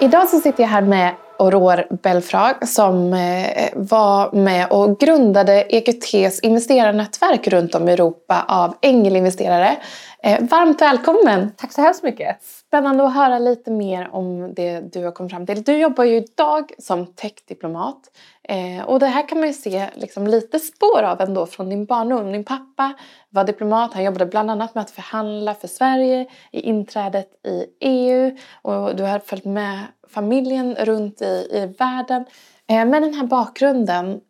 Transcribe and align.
Idag 0.00 0.28
så 0.28 0.40
sitter 0.40 0.62
jag 0.62 0.70
här 0.70 0.82
med 0.82 1.14
Aurore 1.38 1.86
Belfrag 2.02 2.68
som 2.68 3.12
eh, 3.12 3.68
var 3.74 4.32
med 4.32 4.68
och 4.70 5.00
grundade 5.00 5.62
EQTs 5.68 6.40
investerarnätverk 6.40 7.48
runt 7.48 7.74
om 7.74 7.88
i 7.88 7.92
Europa 7.92 8.44
av 8.48 8.74
ängelinvesterare. 8.82 9.76
Eh, 10.22 10.44
varmt 10.44 10.80
välkommen! 10.80 11.52
Tack 11.56 11.72
så 11.72 11.82
hemskt 11.82 12.02
mycket! 12.02 12.42
Spännande 12.42 13.04
att 13.04 13.14
höra 13.14 13.38
lite 13.38 13.70
mer 13.70 14.08
om 14.12 14.54
det 14.54 14.80
du 14.80 15.04
har 15.04 15.12
kommit 15.12 15.32
fram 15.32 15.46
till. 15.46 15.62
Du 15.62 15.78
jobbar 15.78 16.04
ju 16.04 16.16
idag 16.16 16.72
som 16.78 17.06
techdiplomat 17.06 18.00
eh, 18.42 18.84
och 18.84 19.00
det 19.00 19.06
här 19.06 19.28
kan 19.28 19.38
man 19.38 19.46
ju 19.46 19.54
se 19.54 19.86
liksom 19.94 20.26
lite 20.26 20.58
spår 20.58 21.02
av 21.02 21.20
ändå 21.20 21.46
från 21.46 21.68
din 21.68 21.84
barndom. 21.84 22.32
Din 22.32 22.44
pappa 22.44 22.92
var 23.30 23.44
diplomat, 23.44 23.94
han 23.94 24.04
jobbade 24.04 24.26
bland 24.26 24.50
annat 24.50 24.74
med 24.74 24.82
att 24.82 24.90
förhandla 24.90 25.54
för 25.54 25.68
Sverige 25.68 26.26
i 26.52 26.60
inträdet 26.60 27.30
i 27.46 27.64
EU 27.80 28.36
och 28.62 28.96
du 28.96 29.02
har 29.02 29.18
följt 29.18 29.44
med 29.44 29.78
familjen 30.08 30.74
runt 30.74 31.22
i, 31.22 31.48
i 31.52 31.74
världen. 31.78 32.24
Eh, 32.68 32.84
med 32.84 33.02
den 33.02 33.14
här 33.14 33.26
bakgrunden, 33.26 34.20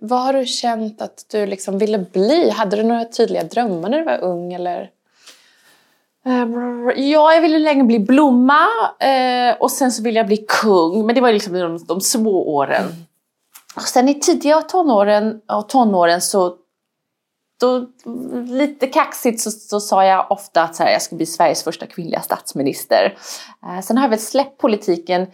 vad 0.00 0.20
har 0.20 0.32
du 0.32 0.46
känt 0.46 1.02
att 1.02 1.26
du 1.30 1.46
liksom 1.46 1.78
ville 1.78 1.98
bli? 1.98 2.50
Hade 2.50 2.76
du 2.76 2.82
några 2.82 3.04
tydliga 3.04 3.44
drömmar 3.44 3.88
när 3.88 3.98
du 3.98 4.04
var 4.04 4.20
ung? 4.20 4.52
Eller? 4.52 4.90
Ehm, 6.26 6.90
ja, 6.96 7.34
jag 7.34 7.40
ville 7.40 7.58
länge 7.58 7.84
bli 7.84 7.98
blomma 7.98 8.66
eh, 9.00 9.56
och 9.60 9.70
sen 9.70 9.92
så 9.92 10.02
ville 10.02 10.18
jag 10.18 10.26
bli 10.26 10.46
kung. 10.48 11.06
Men 11.06 11.14
det 11.14 11.20
var 11.20 11.32
liksom 11.32 11.52
de, 11.52 11.84
de 11.84 12.00
små 12.00 12.54
åren. 12.54 12.82
Mm. 12.82 12.96
Och 13.76 13.82
sen 13.82 14.08
i 14.08 14.20
tidiga 14.20 14.62
tonåren, 14.62 15.40
och 15.52 15.68
tonåren 15.68 16.20
så 16.20 16.56
då, 17.60 17.86
lite 18.46 18.86
kaxigt 18.86 19.40
så, 19.40 19.50
så 19.50 19.80
sa 19.80 20.04
jag 20.04 20.26
ofta 20.30 20.62
att 20.62 20.78
här, 20.78 20.90
jag 20.90 21.02
ska 21.02 21.16
bli 21.16 21.26
Sveriges 21.26 21.64
första 21.64 21.86
kvinnliga 21.86 22.20
statsminister. 22.20 23.18
Eh, 23.66 23.80
sen 23.80 23.96
har 23.96 24.04
jag 24.04 24.10
väl 24.10 24.18
släppt 24.18 24.60
politiken, 24.60 25.26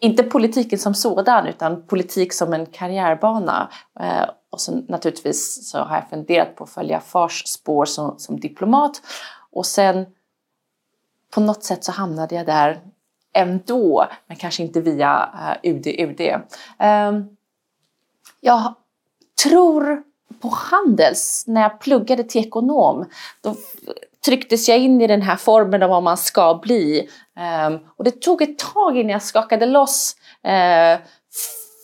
inte 0.00 0.22
politiken 0.22 0.78
som 0.78 0.94
sådan 0.94 1.46
utan 1.46 1.86
politik 1.86 2.32
som 2.32 2.52
en 2.52 2.66
karriärbana. 2.66 3.70
Eh, 4.00 4.28
och 4.50 4.60
så 4.60 4.72
naturligtvis 4.88 5.70
så 5.70 5.78
har 5.78 5.96
jag 5.96 6.10
funderat 6.10 6.56
på 6.56 6.64
att 6.64 6.70
följa 6.70 7.00
fars 7.00 7.42
spår 7.46 7.84
som, 7.84 8.18
som 8.18 8.40
diplomat. 8.40 9.02
Och 9.52 9.66
sen 9.66 10.06
på 11.34 11.40
något 11.40 11.64
sätt 11.64 11.84
så 11.84 11.92
hamnade 11.92 12.34
jag 12.34 12.46
där 12.46 12.80
ändå, 13.34 14.06
men 14.26 14.36
kanske 14.36 14.62
inte 14.62 14.80
via 14.80 15.30
eh, 15.62 15.70
UD. 15.70 15.86
UD. 15.86 16.20
Ehm, 16.78 17.36
jag 18.40 18.74
tror 19.44 20.02
på 20.40 20.48
Handels, 20.48 21.44
när 21.46 21.62
jag 21.62 21.80
pluggade 21.80 22.24
till 22.24 22.46
ekonom, 22.46 23.04
då 23.40 23.54
trycktes 24.24 24.68
jag 24.68 24.78
in 24.78 25.00
i 25.00 25.06
den 25.06 25.22
här 25.22 25.36
formen 25.36 25.82
av 25.82 25.90
vad 25.90 26.02
man 26.02 26.16
ska 26.16 26.60
bli. 26.62 27.08
Ehm, 27.36 27.78
och 27.96 28.04
det 28.04 28.20
tog 28.20 28.42
ett 28.42 28.58
tag 28.58 28.98
innan 28.98 29.10
jag 29.10 29.22
skakade 29.22 29.66
loss 29.66 30.16
eh, 30.42 31.00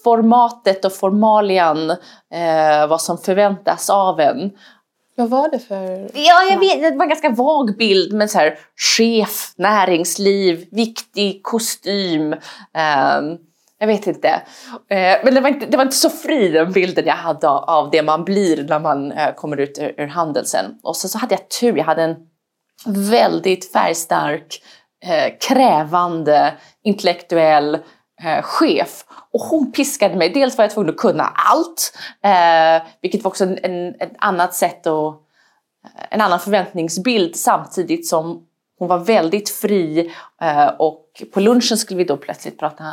formatet 0.05 0.85
och 0.85 0.93
formalian, 0.93 1.91
eh, 2.31 2.87
vad 2.89 3.01
som 3.01 3.19
förväntas 3.19 3.91
av 3.91 4.21
en. 4.21 4.51
Vad 5.17 5.31
var 5.31 5.49
det 5.49 5.59
för... 5.59 6.11
Ja, 6.15 6.43
jag 6.51 6.59
vet, 6.59 6.83
det 6.83 6.97
var 6.97 7.03
en 7.03 7.09
ganska 7.09 7.31
vag 7.31 7.77
bild 7.77 8.13
med 8.13 8.31
så 8.31 8.39
här 8.39 8.59
chef, 8.97 9.53
näringsliv, 9.57 10.67
viktig 10.71 11.43
kostym. 11.43 12.33
Um, 12.33 13.39
jag 13.79 13.87
vet 13.87 14.07
inte. 14.07 14.29
Uh, 14.29 15.25
men 15.25 15.35
det 15.35 15.41
var 15.41 15.49
inte, 15.49 15.67
det 15.67 15.77
var 15.77 15.85
inte 15.85 15.97
så 15.97 16.11
fri 16.11 16.49
den 16.49 16.73
bilden 16.73 17.07
jag 17.07 17.15
hade 17.15 17.49
av 17.49 17.91
det 17.91 18.03
man 18.03 18.25
blir 18.25 18.65
när 18.69 18.81
man 18.81 19.13
uh, 19.13 19.35
kommer 19.37 19.57
ut 19.57 19.79
ur, 19.79 20.01
ur 20.01 20.07
handeln 20.07 20.47
sen. 20.47 20.79
Och 20.83 20.97
så, 20.97 21.09
så 21.09 21.19
hade 21.19 21.35
jag 21.35 21.49
tur, 21.49 21.77
jag 21.77 21.85
hade 21.85 22.03
en 22.03 22.17
väldigt 22.87 23.73
färgstark, 23.73 24.63
uh, 25.07 25.39
krävande, 25.49 26.55
intellektuell 26.85 27.79
Eh, 28.23 28.43
chef 28.43 29.05
och 29.33 29.41
hon 29.41 29.73
piskade 29.73 30.17
mig. 30.17 30.31
Dels 30.31 30.59
var 30.59 30.65
jag 30.65 30.73
tvungen 30.73 30.91
att 30.91 30.97
kunna 30.97 31.25
allt, 31.25 31.99
eh, 32.23 32.89
vilket 33.01 33.25
var 33.25 33.31
också 33.31 33.45
en, 33.45 33.59
en, 33.63 33.95
ett 34.01 34.13
annat 34.19 34.55
sätt 34.55 34.87
och 34.87 35.09
eh, 35.09 36.07
en 36.11 36.21
annan 36.21 36.41
förväntningsbild 36.41 37.37
samtidigt 37.37 38.09
som 38.09 38.47
hon 38.79 38.89
var 38.89 38.99
väldigt 38.99 39.51
fri 39.51 40.15
eh, 40.41 40.67
och 40.67 41.05
på 41.35 41.41
lunchen 41.41 41.79
skulle 41.79 41.99
vi 41.99 42.05
då 42.05 42.17
plötsligt 42.17 42.59
prata 42.59 42.85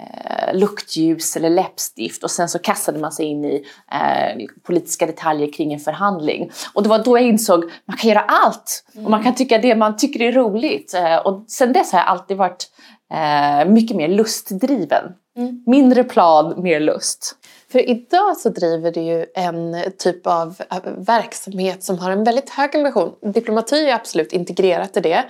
eh, 0.00 0.54
luktljus 0.54 1.36
eller 1.36 1.50
läppstift 1.50 2.24
och 2.24 2.30
sen 2.30 2.48
så 2.48 2.58
kastade 2.58 2.98
man 2.98 3.12
sig 3.12 3.26
in 3.26 3.44
i 3.44 3.64
eh, 3.92 4.46
politiska 4.62 5.06
detaljer 5.06 5.52
kring 5.52 5.72
en 5.72 5.80
förhandling. 5.80 6.50
Och 6.74 6.82
det 6.82 6.88
var 6.88 7.04
då 7.04 7.18
jag 7.18 7.26
insåg 7.26 7.64
att 7.64 7.70
man 7.84 7.96
kan 7.96 8.10
göra 8.10 8.24
allt 8.28 8.84
och 9.04 9.10
man 9.10 9.22
kan 9.22 9.34
tycka 9.34 9.58
det 9.58 9.74
man 9.74 9.96
tycker 9.96 10.22
är 10.22 10.32
roligt. 10.32 10.94
Eh, 10.94 11.16
och 11.16 11.44
sen 11.48 11.72
dess 11.72 11.92
har 11.92 11.98
jag 11.98 12.08
alltid 12.08 12.36
varit 12.36 12.68
eh, 13.14 13.70
mycket 13.70 13.96
mer 13.96 14.08
lustdriven. 14.08 15.04
Mm. 15.36 15.64
Mindre 15.66 16.04
plan, 16.04 16.62
mer 16.62 16.80
lust. 16.80 17.36
För 17.72 17.90
idag 17.90 18.36
så 18.36 18.48
driver 18.48 18.92
du 18.92 19.00
ju 19.00 19.26
en 19.34 19.76
typ 19.98 20.26
av 20.26 20.62
verksamhet 20.96 21.84
som 21.84 21.98
har 21.98 22.10
en 22.10 22.24
väldigt 22.24 22.50
hög 22.50 22.76
ambition. 22.76 23.12
Diplomati 23.32 23.88
är 23.88 23.94
absolut 23.94 24.32
integrerat 24.32 24.96
i 24.96 25.00
det. 25.00 25.24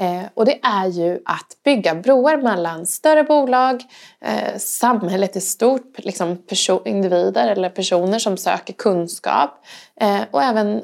Eh, 0.00 0.22
och 0.34 0.44
det 0.44 0.60
är 0.62 0.86
ju 0.86 1.20
att 1.24 1.56
bygga 1.64 1.94
broar 1.94 2.36
mellan 2.36 2.86
större 2.86 3.24
bolag, 3.24 3.82
eh, 4.20 4.58
samhället 4.58 5.36
i 5.36 5.40
stort, 5.40 5.98
liksom 5.98 6.38
individer 6.84 7.48
eller 7.48 7.70
personer 7.70 8.18
som 8.18 8.36
söker 8.36 8.72
kunskap 8.72 9.64
eh, 10.00 10.20
och 10.30 10.42
även 10.42 10.82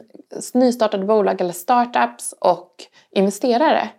nystartade 0.54 1.04
bolag 1.04 1.40
eller 1.40 1.52
startups 1.52 2.34
och 2.40 2.74
investerare 3.10 3.90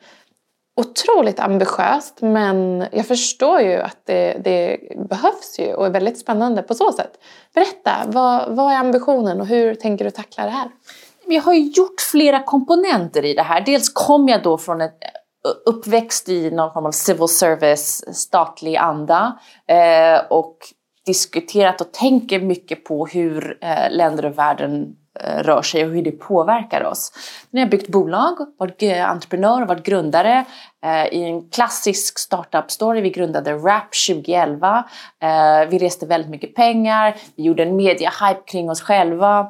otroligt 0.75 1.39
ambitiöst 1.39 2.21
men 2.21 2.85
jag 2.91 3.07
förstår 3.07 3.61
ju 3.61 3.75
att 3.75 3.97
det, 4.05 4.41
det, 4.43 4.79
behövs 5.09 5.59
ju 5.59 5.73
och 5.73 5.85
är 5.85 5.89
väldigt 5.89 6.19
spännande 6.19 6.61
på 6.61 6.73
så 6.73 6.91
sätt. 6.91 7.19
Berätta, 7.53 7.91
vad, 8.07 8.55
vad 8.55 8.73
är 8.73 8.77
ambitionen 8.77 9.41
och 9.41 9.47
hur 9.47 9.75
tänker 9.75 10.05
du 10.05 10.11
tackla 10.11 10.43
det 10.43 10.49
här? 10.49 10.69
Jag 11.27 11.41
har 11.41 11.53
ju 11.53 11.61
gjort 11.61 12.01
flera 12.11 12.43
komponenter 12.43 13.25
i 13.25 13.33
det 13.33 13.43
här. 13.43 13.61
Dels 13.61 13.89
kom 13.89 14.27
jag 14.27 14.43
då 14.43 14.57
från 14.57 14.81
ett 14.81 15.03
eh, 15.03 15.51
uppväxt 15.65 16.29
i 16.29 16.51
någon 16.51 16.73
form 16.73 16.85
av 16.85 16.91
civil 16.91 17.27
service, 17.27 18.15
statlig 18.17 18.75
anda 18.75 19.39
eh, 19.67 20.25
och 20.29 20.57
diskuterat 21.05 21.81
och 21.81 21.91
tänker 21.91 22.39
mycket 22.39 22.83
på 22.83 23.05
hur 23.05 23.57
eh, 23.61 23.91
länder 23.91 24.25
och 24.25 24.37
världen 24.37 24.95
Eh, 25.19 25.43
rör 25.43 25.61
sig 25.61 25.85
och 25.85 25.91
hur 25.91 26.01
det 26.01 26.11
påverkar 26.11 26.83
oss. 26.83 27.11
Nu 27.49 27.59
har 27.59 27.65
jag 27.65 27.71
byggt 27.71 27.89
bolag, 27.89 28.37
varit 28.59 28.83
entreprenör 28.83 29.61
och 29.61 29.67
varit 29.67 29.85
grundare 29.85 30.45
eh, 30.85 31.05
i 31.05 31.23
en 31.23 31.49
klassisk 31.49 32.19
startup-story. 32.19 33.01
Vi 33.01 33.09
grundade 33.09 33.53
Rap 33.53 33.89
2011. 34.07 34.85
Eh, 35.21 35.69
vi 35.69 35.77
reste 35.77 36.05
väldigt 36.05 36.31
mycket 36.31 36.55
pengar. 36.55 37.15
Vi 37.35 37.43
gjorde 37.43 37.63
en 37.63 37.79
media-hype 37.79 38.45
kring 38.45 38.69
oss 38.69 38.81
själva 38.81 39.47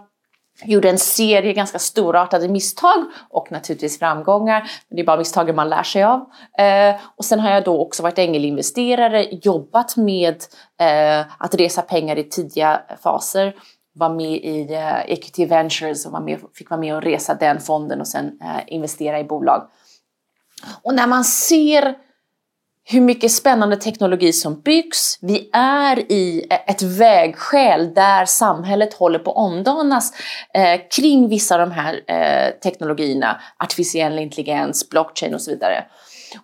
gjorde 0.66 0.90
en 0.90 0.97
serie 0.97 1.53
ganska 1.53 1.80
storartade 1.80 2.47
misstag 2.47 3.06
och 3.30 3.52
naturligtvis 3.52 4.00
framgångar. 4.00 4.59
men 4.90 4.96
det 4.96 5.02
är 5.02 5.06
bara 5.06 5.18
misstagen 5.18 5.56
man 5.56 5.69
lär 5.69 5.84
sig 5.84 6.03
av. 6.03 6.19
Eh, 6.58 6.96
och 7.16 7.25
sen 7.25 7.40
har 7.40 7.52
jag 7.52 7.64
då 7.64 7.81
också 7.81 8.03
varit 8.03 8.19
ängelinvesterare, 8.19 9.28
jobbat 9.31 9.97
med 9.97 10.36
eh, 10.80 11.25
att 11.38 11.56
resa 11.56 11.81
pengar 11.81 12.19
i 12.19 12.24
tidiga 12.24 12.81
faser 13.03 13.56
var 13.94 14.09
med 14.09 14.31
i 14.31 14.74
eh, 14.74 15.12
Equity 15.12 15.46
Ventures 15.46 16.06
och 16.06 16.12
var 16.12 16.22
med, 16.22 16.40
fick 16.53 16.70
vara 16.70 16.80
med 16.80 16.96
och 16.96 17.02
resa 17.02 17.34
den 17.34 17.59
fonden 17.59 18.02
och 18.02 18.08
sen 18.08 18.40
eh, 18.41 18.64
investera 18.68 19.20
i 19.20 19.24
bolag. 19.24 19.70
Och 20.81 20.94
när 20.94 21.08
man 21.08 21.24
ser 21.24 21.96
hur 22.86 23.02
mycket 23.02 23.32
spännande 23.32 23.78
teknologi 23.78 24.34
som 24.34 24.62
byggs. 24.62 25.18
Vi 25.22 25.50
är 25.53 26.12
i 26.12 26.46
ett 26.68 26.82
vägskäl 26.82 27.94
där 27.94 28.26
samhället 28.26 28.94
håller 28.94 29.20
på 29.20 29.32
att 29.32 29.38
omdanas 29.38 30.14
eh, 30.53 30.82
kring 30.96 31.30
vissa 31.30 31.56
av 31.56 31.70
de 31.70 31.72
här 31.72 32.02
eh, 32.08 32.59
teknologierna. 32.59 33.41
Artificiell 33.58 34.20
intelligens, 34.20 34.90
blockchain 34.90 35.34
och 35.34 35.41
så 35.41 35.52
vidare. 35.52 35.85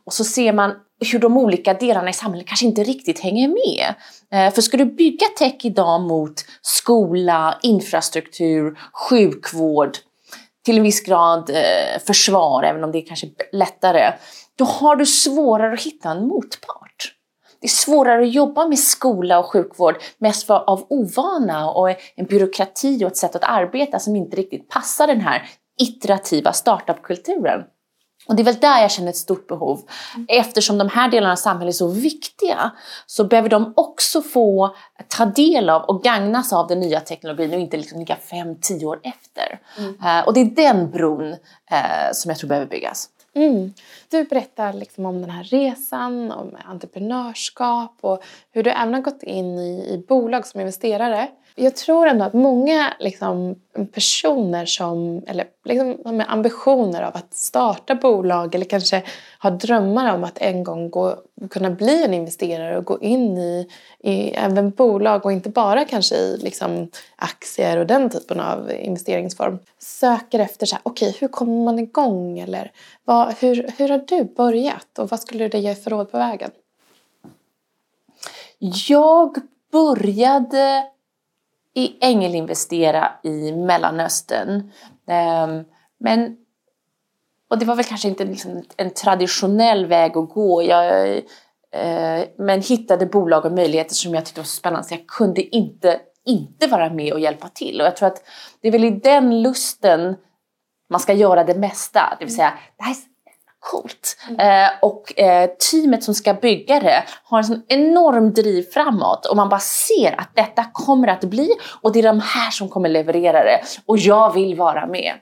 Och 0.06 0.14
så 0.14 0.24
ser 0.24 0.54
man 0.54 0.74
hur 1.12 1.20
de 1.20 1.38
olika 1.38 1.74
delarna 1.74 2.10
i 2.10 2.14
samhället 2.14 2.48
kanske 2.48 2.66
inte 2.66 2.84
riktigt 2.84 3.20
hänger 3.20 3.48
med. 3.48 3.94
Eh, 4.34 4.54
för 4.54 4.62
ska 4.62 4.78
du 4.78 4.86
bygga 4.86 5.26
tech 5.38 5.56
idag 5.64 6.02
mot 6.02 6.46
skola, 6.62 7.60
infrastruktur, 7.62 8.80
sjukvård, 9.10 9.98
till 10.66 10.78
en 10.78 10.84
viss 10.84 11.02
grad 11.02 11.50
eh, 11.50 12.02
försvar, 12.08 12.64
även 12.64 12.84
om 12.84 12.92
det 12.92 12.98
är 12.98 13.06
kanske 13.06 13.28
lättare, 13.52 14.14
då 14.60 14.66
har 14.66 14.96
du 14.96 15.06
svårare 15.06 15.74
att 15.74 15.82
hitta 15.82 16.10
en 16.10 16.28
motpart. 16.28 17.16
Det 17.62 17.66
är 17.66 17.70
svårare 17.70 18.22
att 18.22 18.34
jobba 18.34 18.68
med 18.68 18.80
skola 18.80 19.40
och 19.40 19.46
sjukvård 19.46 19.96
mest 20.18 20.50
av 20.50 20.86
ovana 20.90 21.72
och 21.72 21.90
en 21.90 22.26
byråkrati 22.26 23.06
och 23.06 23.08
ett 23.08 23.18
sätt 23.18 23.36
att 23.36 23.44
arbeta 23.44 24.00
som 24.00 24.16
inte 24.16 24.38
riktigt 24.38 24.70
passar 24.70 25.08
den 25.08 25.22
här 25.22 25.50
iterativa 25.82 26.54
startupkulturen. 26.54 27.64
Och 28.28 28.36
det 28.36 28.42
är 28.42 28.46
väl 28.46 28.56
där 28.56 28.82
jag 28.82 28.92
känner 28.92 29.10
ett 29.10 29.18
stort 29.18 29.48
behov. 29.48 29.82
Eftersom 30.28 30.78
de 30.78 30.90
här 30.90 31.12
delarna 31.12 31.32
av 31.32 31.36
samhället 31.36 31.74
är 31.74 31.78
så 31.78 31.88
viktiga 31.88 32.72
så 33.06 33.24
behöver 33.24 33.50
de 33.50 33.74
också 33.76 34.22
få 34.22 34.76
ta 35.08 35.26
del 35.26 35.70
av 35.70 35.82
och 35.82 36.04
gagnas 36.04 36.54
av 36.54 36.68
den 36.68 36.80
nya 36.80 37.00
teknologin 37.00 37.54
och 37.54 37.60
inte 37.60 37.78
liksom 37.78 38.00
ligga 38.00 38.16
fem, 38.16 38.56
tio 38.62 38.86
år 38.86 39.00
efter. 39.04 39.60
Mm. 39.78 39.90
Uh, 39.90 40.28
och 40.28 40.34
det 40.34 40.40
är 40.40 40.46
den 40.46 40.92
bron 40.92 41.28
uh, 41.32 41.38
som 42.14 42.30
jag 42.30 42.38
tror 42.38 42.48
behöver 42.48 42.68
byggas. 42.68 43.10
Mm. 43.34 43.74
Du 44.10 44.24
berättar 44.24 44.74
liksom 44.74 45.06
om 45.06 45.22
den 45.22 45.30
här 45.30 45.44
resan, 45.44 46.32
om 46.32 46.58
entreprenörskap 46.66 47.98
och 48.02 48.24
hur 48.52 48.64
du 48.64 48.70
även 48.70 48.94
har 48.94 49.02
gått 49.02 49.24
in 49.24 49.60
i, 49.60 49.94
i 49.94 50.06
bolag 50.08 50.48
som 50.48 50.60
investerare. 50.60 51.28
Jag 51.62 51.76
tror 51.76 52.08
ändå 52.08 52.26
att 52.26 52.34
många 52.34 52.94
liksom, 53.00 53.56
personer 53.94 54.66
som, 54.66 55.24
eller 55.28 55.46
liksom, 55.64 56.18
med 56.18 56.26
ambitioner 56.30 57.02
av 57.02 57.16
att 57.16 57.34
starta 57.34 57.96
bolag 57.96 58.56
eller 58.56 58.66
kanske 58.66 59.04
har 59.40 59.52
drömmar 59.52 60.16
om 60.16 60.24
att 60.24 60.38
en 60.38 60.64
gång 60.64 60.90
gå, 60.90 61.16
kunna 61.50 61.70
bli 61.70 62.04
en 62.04 62.14
investerare 62.14 62.78
och 62.78 62.86
gå 62.86 63.02
in 63.02 63.38
i, 63.38 63.70
i 64.00 64.30
även 64.30 64.72
bolag 64.72 65.26
och 65.26 65.32
inte 65.32 65.50
bara 65.50 65.86
kanske 65.86 66.16
i 66.16 66.38
liksom, 66.38 66.90
aktier 67.16 67.78
och 67.78 67.88
den 67.88 68.10
typen 68.10 68.40
av 68.40 68.72
investeringsform. 68.72 69.60
Söker 69.80 70.40
efter 70.40 70.66
så 70.66 70.76
här, 70.76 70.82
okej, 70.84 71.10
okay, 71.10 71.20
hur 71.20 71.28
kommer 71.28 71.64
man 71.64 71.80
igång? 71.80 72.40
Eller 72.40 72.72
vad, 73.06 73.34
hur, 73.34 73.72
hur 73.78 73.90
har 73.90 74.04
du 74.08 74.24
börjat 74.24 75.00
och 75.00 75.10
vad 75.10 75.20
skulle 75.20 75.48
du 75.48 75.58
ge 75.58 75.76
för 75.76 75.92
råd 75.92 76.12
på 76.12 76.18
vägen? 76.18 76.52
Jag 78.88 79.36
började 79.72 80.84
ängelinvestera 82.02 83.12
i 83.24 83.52
Mellanöstern. 83.52 84.72
Ehm, 85.08 85.64
men, 86.00 86.38
och 87.50 87.60
det 87.60 87.66
var 87.66 87.76
väl 87.76 87.86
kanske 87.86 88.08
inte 88.08 88.26
liksom 88.26 88.64
en 88.78 88.94
traditionell 88.94 89.86
väg 89.86 90.18
att 90.18 90.30
gå. 90.30 90.64
Jag, 90.64 91.18
eh, 91.72 92.24
men 92.38 92.62
hittade 92.62 93.06
bolag 93.06 93.46
och 93.46 93.52
möjligheter 93.52 93.96
som 93.96 94.16
jag 94.16 94.26
tyckte 94.26 94.42
var 94.42 94.46
så 94.46 94.56
spännande 94.56 94.88
så 94.88 94.94
jag 94.94 95.08
kunde 95.08 95.56
inte, 95.56 96.00
inte 96.26 96.68
vara 96.68 96.90
med 96.90 97.14
och 97.14 97.20
hjälpa 97.20 97.50
till. 97.50 97.82
Och 97.82 97.88
jag 97.88 97.98
tror 97.98 98.08
att 98.08 98.24
det 98.62 98.68
är 98.68 98.72
väl 98.72 98.84
i 98.84 98.90
den 98.90 99.42
lusten 99.42 100.16
man 100.90 101.00
ska 101.00 101.14
göra 101.14 101.44
det 101.44 101.56
mesta. 101.56 102.18
Det 102.20 102.26
vill 102.26 102.36
säga, 102.36 102.54
det 102.78 102.84
här 102.84 102.92
är 102.92 103.09
coolt. 103.60 104.18
Mm. 104.30 104.66
Eh, 104.66 104.72
och 104.82 105.20
eh, 105.20 105.50
teamet 105.72 106.04
som 106.04 106.14
ska 106.14 106.34
bygga 106.34 106.80
det 106.80 107.04
har 107.24 107.38
en 107.38 107.44
sån 107.44 107.64
enorm 107.68 108.34
driv 108.34 108.64
framåt 108.64 109.26
och 109.26 109.36
man 109.36 109.50
bara 109.50 109.60
ser 109.60 110.20
att 110.20 110.30
detta 110.36 110.66
kommer 110.74 111.08
att 111.08 111.24
bli 111.24 111.50
och 111.82 111.92
det 111.92 112.00
är 112.00 112.04
de 112.04 112.20
här 112.20 112.52
som 112.52 112.70
kommer 112.70 112.90
leverera 112.90 113.44
det 113.44 113.62
och 113.86 113.98
jag 113.98 114.34
vill 114.34 114.56
vara 114.56 114.88
med. 114.88 115.14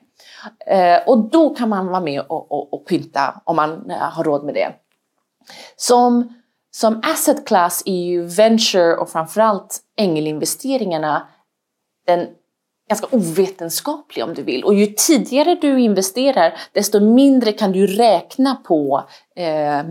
Eh, 0.67 1.07
och 1.07 1.17
då 1.29 1.55
kan 1.55 1.69
man 1.69 1.87
vara 1.87 1.99
med 1.99 2.21
och, 2.21 2.51
och, 2.51 2.73
och 2.73 2.87
pynta 2.87 3.41
om 3.43 3.55
man 3.55 3.91
eh, 3.91 3.97
har 3.97 4.23
råd 4.23 4.43
med 4.43 4.53
det. 4.53 4.71
Som, 5.75 6.33
som 6.71 7.01
asset 7.03 7.47
class 7.47 7.83
är 7.85 8.05
ju 8.05 8.25
venture 8.25 8.95
och 8.95 9.09
framförallt 9.09 9.79
ängelinvesteringarna 9.97 11.27
den 12.07 12.27
ganska 12.89 13.07
ovetenskaplig 13.11 14.23
om 14.23 14.33
du 14.33 14.43
vill. 14.43 14.63
Och 14.63 14.73
ju 14.73 14.85
tidigare 14.85 15.55
du 15.55 15.79
investerar 15.79 16.53
desto 16.71 16.99
mindre 16.99 17.51
kan 17.51 17.71
du 17.71 17.87
räkna 17.87 18.55
på 18.55 19.03
eh, 19.35 19.83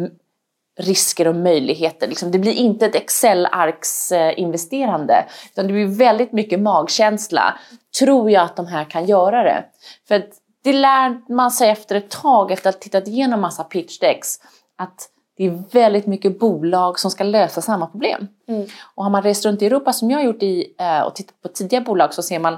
risker 0.78 1.28
och 1.28 1.34
möjligheter. 1.34 2.08
Liksom, 2.08 2.30
det 2.30 2.38
blir 2.38 2.52
inte 2.52 2.86
ett 2.86 2.94
Excel-arks-investerande 2.94 5.14
eh, 5.14 5.24
utan 5.52 5.66
det 5.66 5.72
blir 5.72 5.86
väldigt 5.86 6.32
mycket 6.32 6.60
magkänsla. 6.60 7.58
Tror 7.98 8.30
jag 8.30 8.44
att 8.44 8.56
de 8.56 8.66
här 8.66 8.84
kan 8.84 9.06
göra 9.06 9.42
det? 9.42 9.64
För 10.08 10.26
det 10.64 10.72
lär 10.72 11.32
man 11.32 11.50
sig 11.50 11.70
efter 11.70 11.96
ett 11.96 12.10
tag 12.10 12.52
efter 12.52 12.68
att 12.68 12.74
ha 12.74 12.80
tittat 12.80 13.08
igenom 13.08 13.40
massa 13.40 13.64
pitch 13.64 13.98
decks 13.98 14.40
att 14.76 15.08
det 15.36 15.44
är 15.44 15.62
väldigt 15.72 16.06
mycket 16.06 16.38
bolag 16.38 16.98
som 16.98 17.10
ska 17.10 17.24
lösa 17.24 17.60
samma 17.60 17.86
problem. 17.86 18.28
Mm. 18.48 18.66
Och 18.94 19.04
har 19.04 19.10
man 19.10 19.22
rest 19.22 19.44
runt 19.44 19.62
i 19.62 19.66
Europa 19.66 19.92
som 19.92 20.10
jag 20.10 20.18
har 20.18 20.24
gjort 20.24 20.42
i, 20.42 20.74
eh, 20.78 21.00
och 21.00 21.14
tittat 21.14 21.42
på 21.42 21.48
tidiga 21.48 21.80
bolag 21.80 22.14
så 22.14 22.22
ser 22.22 22.38
man 22.38 22.56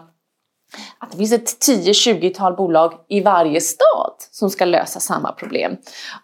att 0.98 1.10
det 1.10 1.16
finns 1.16 1.32
ett 1.32 1.68
10-20-tal 1.68 2.56
bolag 2.56 2.94
i 3.08 3.20
varje 3.20 3.60
stad 3.60 4.12
som 4.30 4.50
ska 4.50 4.64
lösa 4.64 5.00
samma 5.00 5.32
problem. 5.32 5.76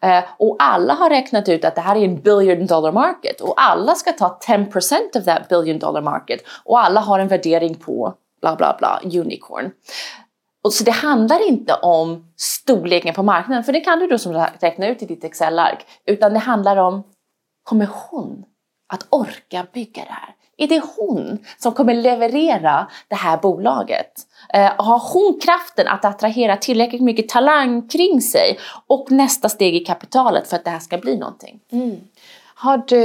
Eh, 0.03 0.25
och 0.39 0.57
alla 0.59 0.95
har 0.95 1.11
räknat 1.11 1.49
ut 1.49 1.65
att 1.65 1.75
det 1.75 1.81
här 1.81 1.97
är 1.97 2.05
en 2.05 2.21
billion 2.21 2.67
dollar 2.67 2.93
market 2.93 3.41
och 3.41 3.55
alla 3.57 3.95
ska 3.95 4.13
ta 4.13 4.39
10% 4.47 5.19
of 5.19 5.25
that 5.25 5.49
billion 5.49 5.79
dollar 5.79 6.03
market 6.03 6.41
och 6.65 6.81
alla 6.81 7.01
har 7.01 7.19
en 7.19 7.29
värdering 7.29 7.75
på 7.75 8.15
bla 8.41 8.57
bla 8.57 8.77
bla 8.79 9.01
unicorn. 9.05 9.71
Och 10.65 10.73
så 10.73 10.85
det 10.85 10.91
handlar 10.91 11.49
inte 11.49 11.75
om 11.75 12.33
storleken 12.37 13.15
på 13.15 13.23
marknaden, 13.23 13.65
för 13.65 13.73
det 13.73 13.81
kan 13.81 13.99
du 13.99 14.07
då 14.07 14.19
som 14.19 14.47
räkna 14.61 14.89
ut 14.89 15.03
i 15.03 15.07
ditt 15.07 15.25
Excel-ark, 15.25 15.87
utan 16.07 16.33
det 16.33 16.39
handlar 16.39 16.77
om, 16.77 17.03
kommer 17.63 17.89
hon 17.93 18.45
att 18.93 19.07
orka 19.11 19.67
bygga 19.73 20.03
det 20.03 20.13
här? 20.13 20.35
Är 20.57 20.69
det 20.69 20.83
hon 20.97 21.39
som 21.59 21.73
kommer 21.73 21.95
leverera 21.95 22.89
det 23.09 23.15
här 23.15 23.37
bolaget? 23.37 24.13
Eh, 24.55 24.73
har 24.77 25.13
hon 25.13 25.41
kraften 25.41 25.89
att 25.89 26.05
attrahera 26.05 26.57
tillräckligt 26.57 27.03
mycket 27.03 27.29
talang 27.29 27.89
kring 27.89 28.21
sig 28.21 28.59
och 28.87 29.11
nästa 29.11 29.49
steg 29.49 29.77
i 29.77 29.81
kapitalet 29.81 30.49
för 30.49 30.57
att 30.57 30.65
det 30.65 30.71
här 30.71 30.79
ska 30.79 30.99
bli 30.99 31.17
någonting? 31.17 31.61
Mm. 31.73 31.97
Har 32.55 32.83
du, 32.87 32.97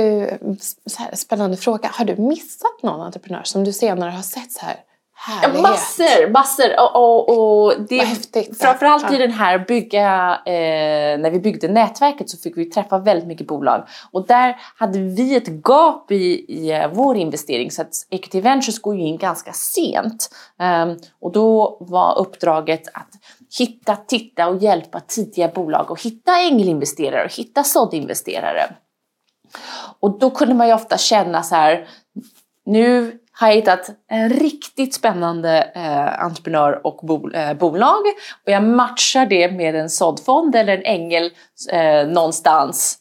här, 0.98 1.16
spännande 1.16 1.58
fråga, 1.58 1.90
har 1.94 2.06
du 2.06 2.16
missat 2.16 2.84
någon 2.84 3.02
entreprenör 3.02 3.44
som 3.44 3.64
du 3.64 3.74
senare 3.74 4.10
har 4.10 4.22
sett 4.22 4.52
så 4.52 4.66
här 4.66 4.76
Härlighet. 5.22 5.62
Massor, 5.62 6.30
massor. 6.32 6.80
Och, 6.80 6.96
och, 6.96 7.30
och 7.30 7.82
det, 7.90 7.98
häftigt, 7.98 8.62
framförallt 8.62 9.04
ja. 9.04 9.16
i 9.16 9.18
den 9.18 9.32
här 9.32 9.60
bygga, 9.60 10.42
eh, 10.46 11.20
när 11.20 11.32
vi 11.32 11.40
byggde 11.40 11.68
nätverket 11.68 12.30
så 12.30 12.38
fick 12.38 12.58
vi 12.58 12.66
träffa 12.66 12.98
väldigt 12.98 13.28
mycket 13.28 13.48
bolag. 13.48 13.88
Och 14.12 14.28
där 14.28 14.56
hade 14.76 15.00
vi 15.00 15.36
ett 15.36 15.48
gap 15.48 16.12
i, 16.12 16.46
i 16.48 16.72
eh, 16.72 16.88
vår 16.94 17.18
investering 17.18 17.72
så 17.72 17.82
att 17.82 17.94
Equity 18.10 18.42
Ventures 18.42 18.80
går 18.80 18.96
ju 18.96 19.02
in 19.02 19.18
ganska 19.18 19.54
sent. 19.54 20.30
Um, 20.84 20.98
och 21.22 21.32
då 21.32 21.78
var 21.80 22.20
uppdraget 22.20 22.88
att 22.94 23.10
hitta, 23.60 23.96
titta 23.96 24.48
och 24.48 24.58
hjälpa 24.58 25.00
tidiga 25.00 25.48
bolag 25.48 25.92
och 25.92 26.02
hitta 26.02 26.40
ängelinvesterare 26.40 27.26
och 27.26 27.34
hitta 27.34 27.64
såddinvesterare. 27.64 28.76
Och 30.00 30.20
då 30.20 30.30
kunde 30.30 30.56
man 30.56 30.68
ju 30.68 30.74
ofta 30.74 30.98
känna 30.98 31.44
så 31.44 31.56
här, 31.56 31.88
nu 32.66 33.19
har 33.40 33.48
jag 33.48 33.56
hittat 33.56 33.90
en 34.08 34.30
riktigt 34.30 34.94
spännande 34.94 35.72
eh, 35.76 36.24
entreprenör 36.24 36.88
och 36.88 37.00
bo, 37.04 37.32
eh, 37.32 37.54
bolag 37.54 38.02
och 38.46 38.52
jag 38.52 38.64
matchar 38.64 39.26
det 39.26 39.52
med 39.52 39.76
en 39.76 39.90
såddfond 39.90 40.56
eller 40.56 40.78
en 40.78 40.84
ängel 40.84 41.32
eh, 41.72 42.08
någonstans. 42.08 42.98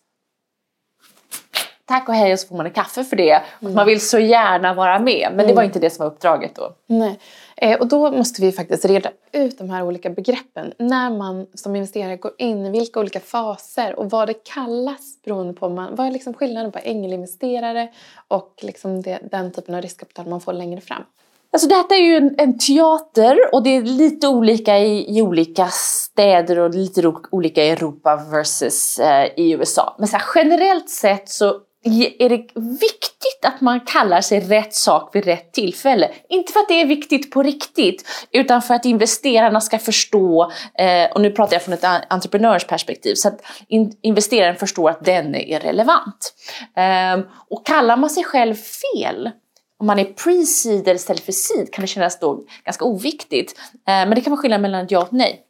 Tack 1.84 2.08
och 2.08 2.14
hej 2.14 2.32
och 2.32 2.38
så 2.38 2.48
får 2.48 2.56
man 2.56 2.66
en 2.66 2.72
kaffe 2.72 3.04
för 3.04 3.16
det. 3.16 3.42
Mm. 3.62 3.74
Man 3.74 3.86
vill 3.86 4.08
så 4.08 4.18
gärna 4.18 4.74
vara 4.74 4.98
med 4.98 5.28
men 5.30 5.40
mm. 5.40 5.46
det 5.46 5.54
var 5.54 5.62
mm. 5.62 5.68
inte 5.68 5.78
det 5.78 5.90
som 5.90 6.04
var 6.04 6.12
uppdraget 6.12 6.54
då. 6.54 6.74
Nej. 6.86 7.18
Eh, 7.60 7.78
och 7.80 7.86
då 7.86 8.10
måste 8.10 8.42
vi 8.42 8.52
faktiskt 8.52 8.84
reda 8.84 9.10
ut 9.32 9.58
de 9.58 9.70
här 9.70 9.82
olika 9.82 10.10
begreppen. 10.10 10.72
När 10.78 11.10
man 11.10 11.46
som 11.54 11.76
investerare 11.76 12.16
går 12.16 12.32
in 12.38 12.66
i 12.66 12.70
vilka 12.70 13.00
olika 13.00 13.20
faser 13.20 13.98
och 13.98 14.10
vad 14.10 14.28
det 14.28 14.34
kallas 14.34 15.22
beroende 15.24 15.52
på 15.52 15.68
man, 15.68 15.94
vad 15.94 16.06
är 16.06 16.10
liksom 16.10 16.34
skillnaden 16.34 16.72
på 16.72 16.78
ängelinvesterare 16.82 17.88
och 18.28 18.54
liksom 18.62 19.02
det, 19.02 19.18
den 19.30 19.52
typen 19.52 19.74
av 19.74 19.82
riskkapital 19.82 20.28
man 20.28 20.40
får 20.40 20.52
längre 20.52 20.80
fram. 20.80 21.02
Alltså 21.50 21.68
detta 21.68 21.94
är 21.94 22.00
ju 22.00 22.16
en, 22.16 22.34
en, 22.38 22.58
teater 22.58 23.38
och 23.52 23.62
det 23.62 23.70
är 23.70 23.82
lite 23.82 24.28
olika 24.28 24.78
i, 24.78 25.18
i 25.18 25.22
olika 25.22 25.68
städer 25.72 26.58
och 26.58 26.74
lite 26.74 27.12
olika 27.30 27.64
i 27.64 27.70
Europa 27.70 28.16
versus 28.30 28.98
eh, 28.98 29.28
i 29.36 29.52
USA. 29.52 29.96
Men 29.98 30.08
så 30.08 30.16
här, 30.16 30.24
generellt 30.34 30.90
sett 30.90 31.28
så 31.28 31.60
är 31.84 32.28
det 32.28 32.36
viktigt 32.80 33.44
att 33.44 33.60
man 33.60 33.80
kallar 33.80 34.20
sig 34.20 34.40
rätt 34.40 34.74
sak 34.74 35.14
vid 35.14 35.24
rätt 35.24 35.52
tillfälle. 35.52 36.10
Inte 36.28 36.52
för 36.52 36.60
att 36.60 36.68
det 36.68 36.80
är 36.80 36.86
viktigt 36.86 37.30
på 37.30 37.42
riktigt, 37.42 38.08
utan 38.30 38.62
för 38.62 38.74
att 38.74 38.84
investerarna 38.84 39.60
ska 39.60 39.78
förstå, 39.78 40.52
eh, 40.78 41.10
och 41.14 41.20
nu 41.20 41.30
pratar 41.30 41.54
jag 41.54 41.62
från 41.62 41.74
ett 41.74 41.84
entreprenörsperspektiv, 42.08 43.14
så 43.14 43.28
att 43.28 43.40
investeraren 44.02 44.56
förstår 44.56 44.90
att 44.90 45.04
den 45.04 45.34
är 45.34 45.60
relevant. 45.60 46.34
Ehm, 46.76 47.22
och 47.50 47.66
kallar 47.66 47.96
man 47.96 48.10
sig 48.10 48.24
själv 48.24 48.54
fel, 48.54 49.30
om 49.80 49.86
man 49.86 49.98
är 49.98 50.04
pre-seed 50.04 50.94
istället 50.94 51.24
för 51.24 51.32
seed 51.32 51.72
kan 51.72 51.82
det 51.82 51.88
kännas 51.88 52.20
då 52.20 52.44
ganska 52.64 52.84
oviktigt. 52.84 53.60
Ehm, 53.86 54.08
men 54.08 54.14
det 54.14 54.20
kan 54.20 54.30
vara 54.30 54.40
skillnad 54.40 54.60
mellan 54.60 54.84
ett 54.84 54.90
ja 54.90 54.98
och 54.98 55.06
ett 55.06 55.12
nej. 55.12 55.44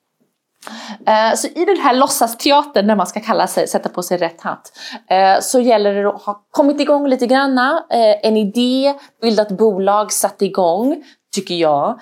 Eh, 1.06 1.34
så 1.34 1.46
i 1.46 1.64
den 1.64 1.76
här 1.76 1.94
låtsasteatern 1.94 2.86
när 2.86 2.96
man 2.96 3.06
ska 3.06 3.20
kalla 3.20 3.46
sig, 3.46 3.68
sätta 3.68 3.88
på 3.88 4.02
sig 4.02 4.18
rätt 4.18 4.40
hatt, 4.40 4.72
eh, 5.10 5.40
så 5.40 5.60
gäller 5.60 5.94
det 5.94 6.08
att 6.08 6.22
ha 6.22 6.42
kommit 6.50 6.80
igång 6.80 7.08
lite 7.08 7.26
granna, 7.26 7.84
eh, 7.90 8.26
en 8.28 8.36
idé, 8.36 8.94
bildat 9.22 9.48
bolag, 9.48 10.12
satt 10.12 10.42
igång, 10.42 11.04
tycker 11.34 11.54
jag. 11.54 12.00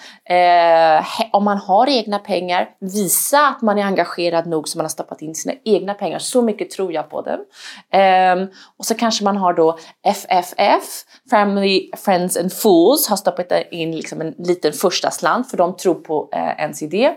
om 1.32 1.44
man 1.44 1.58
har 1.58 1.88
egna 1.88 2.18
pengar, 2.18 2.68
visa 2.80 3.46
att 3.46 3.62
man 3.62 3.78
är 3.78 3.84
engagerad 3.84 4.46
nog 4.46 4.68
så 4.68 4.78
man 4.78 4.84
har 4.84 4.88
stoppat 4.88 5.22
in 5.22 5.34
sina 5.34 5.54
egna 5.64 5.94
pengar. 5.94 6.18
Så 6.18 6.42
mycket 6.42 6.70
tror 6.70 6.92
jag 6.92 7.10
på 7.10 7.22
dem. 7.22 7.40
Ehm, 7.92 8.48
och 8.78 8.84
så 8.84 8.94
kanske 8.94 9.24
man 9.24 9.36
har 9.36 9.52
då 9.54 9.78
FFF, 10.02 10.84
Family, 11.30 11.90
Friends 11.96 12.36
and 12.36 12.52
Fools, 12.52 13.08
har 13.08 13.16
stoppat 13.16 13.52
in 13.70 13.96
liksom 13.96 14.20
en 14.20 14.34
liten 14.38 14.72
första 14.72 15.10
slant 15.10 15.50
för 15.50 15.56
de 15.56 15.76
tror 15.76 15.94
på 15.94 16.28
ens 16.32 16.82
idé. 16.82 17.12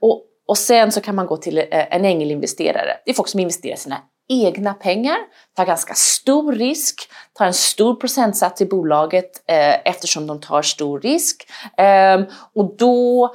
Och 0.00 0.22
och 0.46 0.58
sen 0.58 0.92
så 0.92 1.00
kan 1.00 1.14
man 1.14 1.26
gå 1.26 1.36
till 1.36 1.58
eh, 1.58 1.64
en 1.70 2.04
ängelinvesterare. 2.04 2.96
Det 3.04 3.10
är 3.10 3.14
folk 3.14 3.28
som 3.28 3.40
investerar 3.40 3.76
sina 3.76 4.02
egna 4.28 4.74
pengar, 4.74 5.16
tar 5.56 5.66
ganska 5.66 5.94
stor 5.94 6.52
risk, 6.52 7.10
tar 7.32 7.46
en 7.46 7.54
stor 7.54 7.94
procentsats 7.94 8.60
i 8.60 8.66
bolaget 8.66 9.42
eh, 9.46 9.88
eftersom 9.88 10.26
de 10.26 10.40
tar 10.40 10.62
stor 10.62 11.00
risk. 11.00 11.50
Eh, 11.76 12.20
och 12.54 12.76
då 12.76 13.34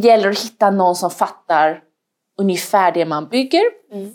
gäller 0.00 0.24
det 0.24 0.30
att 0.30 0.44
hitta 0.44 0.70
någon 0.70 0.96
som 0.96 1.10
fattar 1.10 1.82
ungefär 2.38 2.92
det 2.92 3.04
man 3.04 3.28
bygger. 3.28 3.62
Mm. 3.92 4.12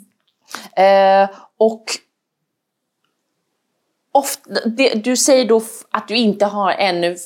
Eh, 0.76 1.30
och 1.58 1.84
ofta, 4.12 4.50
det, 4.66 4.94
du 4.94 5.18
säger 5.18 5.46
då 5.46 5.62
att 5.92 6.08
du 6.08 6.16
inte 6.16 6.46
har 6.46 6.72
ännu 6.72 7.18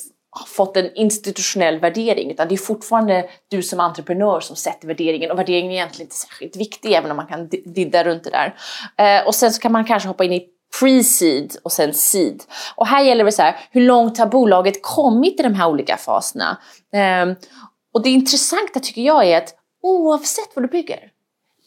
fått 0.46 0.76
en 0.76 0.94
institutionell 0.94 1.78
värdering 1.78 2.30
utan 2.30 2.48
det 2.48 2.54
är 2.54 2.56
fortfarande 2.56 3.28
du 3.48 3.62
som 3.62 3.80
entreprenör 3.80 4.40
som 4.40 4.56
sätter 4.56 4.86
värderingen 4.88 5.30
och 5.30 5.38
värderingen 5.38 5.72
är 5.72 5.76
egentligen 5.76 6.06
inte 6.06 6.16
särskilt 6.16 6.56
viktig 6.56 6.92
även 6.92 7.10
om 7.10 7.16
man 7.16 7.26
kan 7.26 7.48
didda 7.48 8.04
runt 8.04 8.24
det 8.24 8.30
där. 8.30 8.54
Eh, 8.96 9.26
och 9.26 9.34
sen 9.34 9.52
så 9.52 9.60
kan 9.60 9.72
man 9.72 9.84
kanske 9.84 10.08
hoppa 10.08 10.24
in 10.24 10.32
i 10.32 10.46
pre-seed 10.80 11.56
och 11.62 11.72
sen 11.72 11.94
seed. 11.94 12.42
Och 12.74 12.86
här 12.86 13.02
gäller 13.02 13.24
det 13.24 13.32
så 13.32 13.42
här, 13.42 13.56
hur 13.70 13.80
långt 13.80 14.18
har 14.18 14.26
bolaget 14.26 14.82
kommit 14.82 15.40
i 15.40 15.42
de 15.42 15.54
här 15.54 15.68
olika 15.68 15.96
faserna? 15.96 16.58
Eh, 16.92 17.36
och 17.94 18.02
det 18.02 18.10
intressanta 18.10 18.80
tycker 18.80 19.02
jag 19.02 19.24
är 19.24 19.38
att 19.38 19.54
oavsett 19.82 20.50
vad 20.54 20.64
du 20.64 20.68
bygger, 20.68 21.00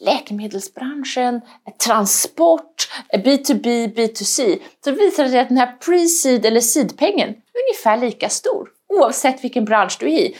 läkemedelsbranschen, 0.00 1.40
transport, 1.84 2.88
B2B, 3.14 3.94
B2C, 3.94 4.58
så 4.84 4.90
visar 4.90 5.24
det 5.24 5.30
sig 5.30 5.40
att 5.40 5.48
den 5.48 5.58
här 5.58 5.76
pre-seed 5.80 6.46
eller 6.46 6.60
seed-pengen 6.60 7.28
är 7.28 7.34
ungefär 7.68 7.96
lika 7.96 8.28
stor 8.28 8.68
oavsett 8.88 9.44
vilken 9.44 9.64
bransch 9.64 9.96
du 10.00 10.06
är 10.06 10.18
i. 10.18 10.36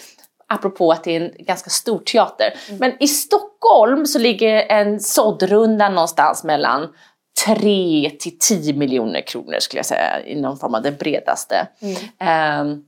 Apropå 0.49 0.93
att 0.93 1.05
det 1.05 1.17
är 1.17 1.21
en 1.21 1.45
ganska 1.45 1.71
stor 1.71 1.99
teater. 1.99 2.55
Mm. 2.69 2.79
Men 2.79 3.03
i 3.03 3.09
Stockholm 3.09 4.07
så 4.07 4.19
ligger 4.19 4.57
en 4.57 5.01
såddrunda 5.01 5.89
någonstans 5.89 6.45
mellan 6.45 6.89
3 7.47 8.11
till 8.21 8.39
10 8.39 8.75
miljoner 8.75 9.21
kronor 9.27 9.59
skulle 9.61 9.79
jag 9.79 9.87
säga 9.87 10.27
i 10.27 10.41
någon 10.41 10.59
form 10.59 10.75
av 10.75 10.83
det 10.83 10.99
bredaste. 10.99 11.69
Mm. 11.81 12.61
Um, 12.61 12.85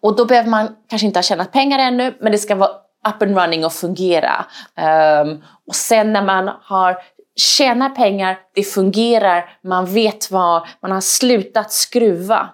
och 0.00 0.16
då 0.16 0.24
behöver 0.24 0.50
man 0.50 0.76
kanske 0.88 1.06
inte 1.06 1.18
ha 1.18 1.22
tjänat 1.22 1.52
pengar 1.52 1.78
ännu 1.78 2.16
men 2.20 2.32
det 2.32 2.38
ska 2.38 2.54
vara 2.54 2.70
up 3.06 3.22
and 3.22 3.36
running 3.36 3.64
och 3.64 3.72
fungera. 3.72 4.46
Um, 5.22 5.44
och 5.66 5.74
sen 5.74 6.12
när 6.12 6.24
man 6.24 6.50
har 6.62 6.96
tjänat 7.36 7.94
pengar, 7.94 8.38
det 8.54 8.62
fungerar, 8.62 9.58
man 9.62 9.86
vet 9.86 10.30
vad, 10.30 10.66
man 10.82 10.90
har 10.90 11.00
slutat 11.00 11.72
skruva 11.72 12.48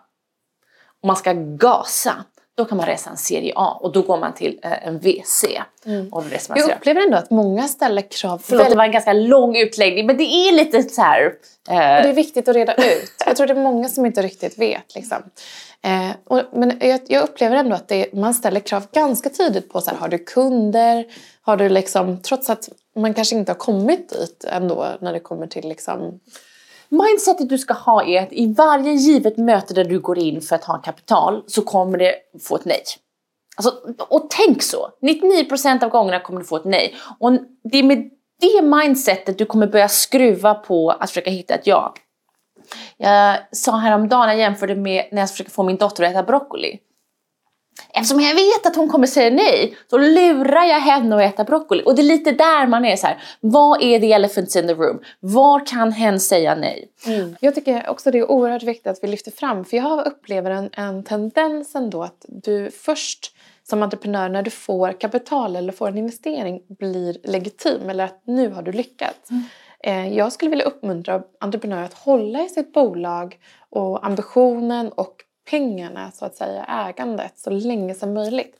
och 1.02 1.06
man 1.06 1.16
ska 1.16 1.32
gasa. 1.32 2.14
Då 2.56 2.64
kan 2.64 2.76
man 2.76 2.86
resa 2.86 3.10
en 3.10 3.16
serie 3.16 3.52
A 3.56 3.78
och 3.80 3.92
då 3.92 4.02
går 4.02 4.18
man 4.18 4.34
till 4.34 4.60
eh, 4.62 4.86
en 4.88 4.98
VC. 4.98 5.44
Mm. 5.86 6.08
Och 6.12 6.24
Jag 6.48 6.70
upplever 6.70 7.00
ändå 7.00 7.16
att 7.16 7.30
många 7.30 7.68
ställer 7.68 8.02
krav. 8.02 8.42
Förlåt, 8.44 8.68
det 8.68 8.76
var 8.76 8.84
en 8.84 8.92
ganska 8.92 9.12
lång 9.12 9.56
utläggning 9.56 10.06
men 10.06 10.16
det 10.16 10.24
är 10.24 10.52
lite 10.52 10.82
så 10.82 11.02
här... 11.02 11.24
Eh... 11.68 11.76
det 11.76 12.08
är 12.08 12.12
viktigt 12.12 12.48
att 12.48 12.56
reda 12.56 12.74
ut. 12.74 13.12
Jag 13.26 13.36
tror 13.36 13.46
det 13.46 13.52
är 13.52 13.62
många 13.62 13.88
som 13.88 14.06
inte 14.06 14.22
riktigt 14.22 14.58
vet. 14.58 14.94
Liksom. 14.94 15.22
Eh, 15.84 16.10
och, 16.24 16.40
men 16.52 16.78
jag, 16.80 17.00
jag, 17.06 17.22
upplever 17.22 17.56
ändå 17.56 17.76
att 17.76 17.88
det, 17.88 18.14
man 18.14 18.34
ställer 18.34 18.60
krav 18.60 18.86
ganska 18.92 19.30
tidigt 19.30 19.72
på 19.72 19.80
så 19.80 19.90
här, 19.90 19.96
har 19.96 20.08
du 20.08 20.18
kunder? 20.18 21.06
Har 21.42 21.56
du 21.56 21.68
liksom, 21.68 22.22
trots 22.22 22.50
att 22.50 22.68
man 22.96 23.14
kanske 23.14 23.36
inte 23.36 23.52
har 23.52 23.58
kommit 23.58 24.08
dit 24.08 24.44
ändå 24.48 24.86
när 25.00 25.12
det 25.12 25.20
kommer 25.20 25.46
till 25.46 25.68
liksom 25.68 26.20
Mindsetet 26.88 27.48
du 27.48 27.58
ska 27.58 27.74
ha 27.74 28.04
är 28.04 28.22
att 28.22 28.32
i 28.32 28.54
varje 28.54 28.92
givet 28.92 29.36
möte 29.36 29.74
där 29.74 29.84
du 29.84 30.00
går 30.00 30.18
in 30.18 30.40
för 30.40 30.56
att 30.56 30.64
ha 30.64 30.78
kapital 30.78 31.44
så 31.46 31.62
kommer 31.62 31.98
det 31.98 32.14
få 32.42 32.56
ett 32.56 32.64
nej. 32.64 32.82
Alltså, 33.56 33.74
och 33.98 34.26
tänk 34.30 34.62
så! 34.62 34.90
99% 35.02 35.84
av 35.84 35.90
gångerna 35.90 36.20
kommer 36.20 36.40
du 36.40 36.46
få 36.46 36.56
ett 36.56 36.64
nej. 36.64 36.94
Och 37.18 37.32
det 37.64 37.78
är 37.78 37.82
med 37.82 38.10
det 38.40 38.62
mindsetet 38.62 39.38
du 39.38 39.44
kommer 39.44 39.66
börja 39.66 39.88
skruva 39.88 40.54
på 40.54 40.90
att 40.90 41.10
försöka 41.10 41.30
hitta 41.30 41.54
ett 41.54 41.66
ja. 41.66 41.94
Jag 42.96 43.38
sa 43.52 43.76
häromdagen, 43.76 44.28
jag 44.28 44.38
jämförde 44.38 44.74
med 44.74 45.04
när 45.12 45.22
jag 45.22 45.30
försöker 45.30 45.50
få 45.50 45.62
min 45.62 45.76
dotter 45.76 46.04
att 46.04 46.10
äta 46.10 46.22
broccoli. 46.22 46.78
Eftersom 47.94 48.20
jag 48.20 48.34
vet 48.34 48.66
att 48.66 48.76
hon 48.76 48.88
kommer 48.88 49.06
säga 49.06 49.30
nej, 49.30 49.76
så 49.90 49.98
lurar 49.98 50.64
jag 50.64 50.80
henne 50.80 51.16
att 51.16 51.34
äta 51.34 51.44
broccoli. 51.44 51.82
Och 51.86 51.94
det 51.94 52.02
är 52.02 52.04
lite 52.04 52.32
där 52.32 52.66
man 52.66 52.84
är 52.84 52.96
så 52.96 53.06
här, 53.06 53.22
vad 53.40 53.82
är 53.82 54.00
the 54.00 54.12
elephant 54.12 54.56
in 54.56 54.66
the 54.66 54.74
room? 54.74 55.00
Var 55.20 55.66
kan 55.66 55.92
hen 55.92 56.20
säga 56.20 56.54
nej? 56.54 56.88
Mm. 57.06 57.36
Jag 57.40 57.54
tycker 57.54 57.88
också 57.88 58.10
det 58.10 58.18
är 58.18 58.30
oerhört 58.30 58.62
viktigt 58.62 58.86
att 58.86 58.98
vi 59.02 59.08
lyfter 59.08 59.30
fram, 59.30 59.64
för 59.64 59.76
jag 59.76 60.06
upplever 60.06 60.50
en, 60.50 60.70
en 60.72 61.04
tendens 61.04 61.74
ändå 61.74 62.02
att 62.02 62.24
du 62.28 62.70
först 62.70 63.30
som 63.68 63.82
entreprenör 63.82 64.28
när 64.28 64.42
du 64.42 64.50
får 64.50 65.00
kapital 65.00 65.56
eller 65.56 65.72
får 65.72 65.88
en 65.88 65.98
investering 65.98 66.62
blir 66.78 67.16
legitim 67.24 67.90
eller 67.90 68.04
att 68.04 68.22
nu 68.24 68.48
har 68.48 68.62
du 68.62 68.72
lyckats. 68.72 69.30
Mm. 69.30 69.42
Eh, 69.86 70.16
jag 70.16 70.32
skulle 70.32 70.50
vilja 70.50 70.64
uppmuntra 70.64 71.22
entreprenörer 71.38 71.84
att 71.84 71.94
hålla 71.94 72.42
i 72.42 72.48
sitt 72.48 72.72
bolag 72.72 73.38
och 73.70 74.06
ambitionen 74.06 74.92
och 74.92 75.16
pengarna, 75.50 76.10
så 76.10 76.24
att 76.24 76.36
säga, 76.36 76.64
ägandet 76.64 77.32
så 77.36 77.50
länge 77.50 77.94
som 77.94 78.14
möjligt. 78.14 78.56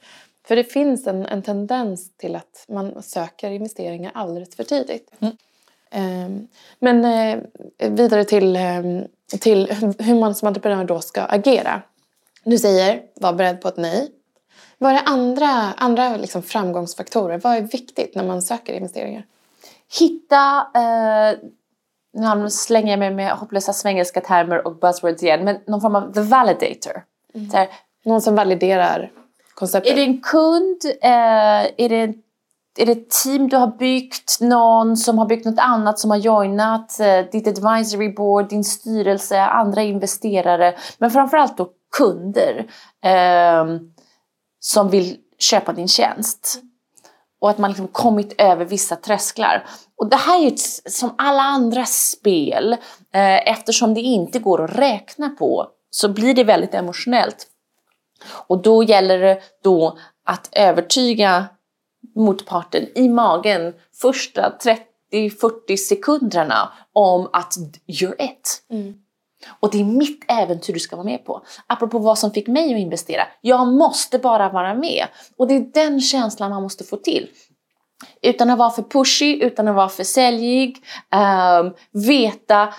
För 0.46 0.56
det 0.56 0.64
finns 0.64 1.06
en, 1.06 1.26
en 1.26 1.42
tendens 1.42 2.16
till 2.16 2.36
att 2.36 2.64
man 2.68 3.02
söker 3.02 3.50
investeringar 3.50 4.12
alldeles 4.14 4.56
för 4.56 4.64
tidigt. 4.64 5.10
Mm. 5.18 5.36
Um, 6.26 6.48
men 6.78 7.04
uh, 7.04 7.42
vidare 7.90 8.24
till, 8.24 8.56
um, 8.56 9.04
till 9.40 9.72
hur 9.98 10.20
man 10.20 10.34
som 10.34 10.48
entreprenör 10.48 10.84
då 10.84 11.00
ska 11.00 11.22
agera. 11.22 11.82
Du 12.44 12.58
säger, 12.58 13.02
var 13.14 13.32
beredd 13.32 13.60
på 13.60 13.68
ett 13.68 13.76
nej. 13.76 14.10
Vad 14.78 14.92
är 14.92 15.02
andra, 15.04 15.48
andra 15.76 16.16
liksom 16.16 16.42
framgångsfaktorer? 16.42 17.38
Vad 17.38 17.56
är 17.56 17.60
viktigt 17.60 18.14
när 18.14 18.24
man 18.24 18.42
söker 18.42 18.72
investeringar? 18.72 19.24
Hitta 19.98 20.66
uh 20.76 21.50
nu 22.14 22.50
slänger 22.50 22.90
jag 22.92 22.98
mig 22.98 23.10
med 23.10 23.32
hopplösa 23.32 23.72
svengelska 23.72 24.20
termer 24.20 24.66
och 24.66 24.78
buzzwords 24.78 25.22
igen, 25.22 25.44
men 25.44 25.56
någon 25.66 25.80
form 25.80 25.96
av 25.96 26.12
the 26.12 26.20
validator. 26.20 27.02
Mm. 27.34 27.50
Här, 27.52 27.68
någon 28.04 28.20
som 28.20 28.34
validerar 28.34 29.10
konceptet. 29.54 29.92
Är 29.92 29.96
det 29.96 30.02
en 30.02 30.20
kund? 30.20 30.80
Eh, 31.02 31.84
är, 31.84 31.88
det, 31.88 32.14
är 32.78 32.86
det 32.86 32.92
ett 32.92 33.10
team 33.10 33.48
du 33.48 33.56
har 33.56 33.78
byggt? 33.78 34.40
Någon 34.40 34.96
som 34.96 35.18
har 35.18 35.26
byggt 35.26 35.44
något 35.44 35.58
annat 35.58 35.98
som 35.98 36.10
har 36.10 36.18
joinat? 36.18 37.00
Eh, 37.00 37.24
ditt 37.32 37.46
advisory 37.46 38.08
board, 38.08 38.48
din 38.48 38.64
styrelse, 38.64 39.40
andra 39.40 39.82
investerare. 39.82 40.74
Men 40.98 41.10
framförallt 41.10 41.56
då 41.56 41.68
kunder 41.96 42.66
eh, 43.04 43.64
som 44.60 44.90
vill 44.90 45.16
köpa 45.38 45.72
din 45.72 45.88
tjänst 45.88 46.60
och 47.44 47.50
att 47.50 47.58
man 47.58 47.70
liksom 47.70 47.88
kommit 47.88 48.34
över 48.38 48.64
vissa 48.64 48.96
trösklar. 48.96 49.66
Och 49.96 50.08
det 50.08 50.16
här 50.16 50.38
är 50.38 50.50
ju 50.50 50.56
som 50.90 51.14
alla 51.18 51.42
andra 51.42 51.84
spel, 51.84 52.72
eh, 53.12 53.48
eftersom 53.48 53.94
det 53.94 54.00
inte 54.00 54.38
går 54.38 54.64
att 54.64 54.78
räkna 54.78 55.28
på 55.28 55.66
så 55.90 56.08
blir 56.08 56.34
det 56.34 56.44
väldigt 56.44 56.74
emotionellt. 56.74 57.46
Och 58.46 58.62
då 58.62 58.82
gäller 58.82 59.18
det 59.18 59.40
då 59.62 59.98
att 60.24 60.48
övertyga 60.52 61.46
motparten 62.14 62.88
i 62.94 63.08
magen 63.08 63.74
första 64.00 64.58
30-40 65.12 65.76
sekunderna 65.76 66.72
om 66.92 67.28
att 67.32 67.54
you're 67.86 68.22
it. 68.22 68.62
Mm. 68.70 68.94
Och 69.60 69.70
det 69.70 69.80
är 69.80 69.84
mitt 69.84 70.24
äventyr 70.28 70.72
du 70.72 70.80
ska 70.80 70.96
vara 70.96 71.04
med 71.04 71.24
på. 71.24 71.42
Apropå 71.66 71.98
vad 71.98 72.18
som 72.18 72.30
fick 72.30 72.46
mig 72.46 72.74
att 72.74 72.80
investera. 72.80 73.22
Jag 73.40 73.68
måste 73.68 74.18
bara 74.18 74.48
vara 74.48 74.74
med. 74.74 75.06
Och 75.36 75.48
det 75.48 75.54
är 75.54 75.60
den 75.74 76.00
känslan 76.00 76.50
man 76.50 76.62
måste 76.62 76.84
få 76.84 76.96
till. 76.96 77.28
Utan 78.22 78.50
att 78.50 78.58
vara 78.58 78.70
för 78.70 78.82
pushy, 78.82 79.38
utan 79.42 79.68
att 79.68 79.74
vara 79.74 79.88
för 79.88 80.04
säljig. 80.04 80.76
Um, 81.60 81.74
veta 82.02 82.74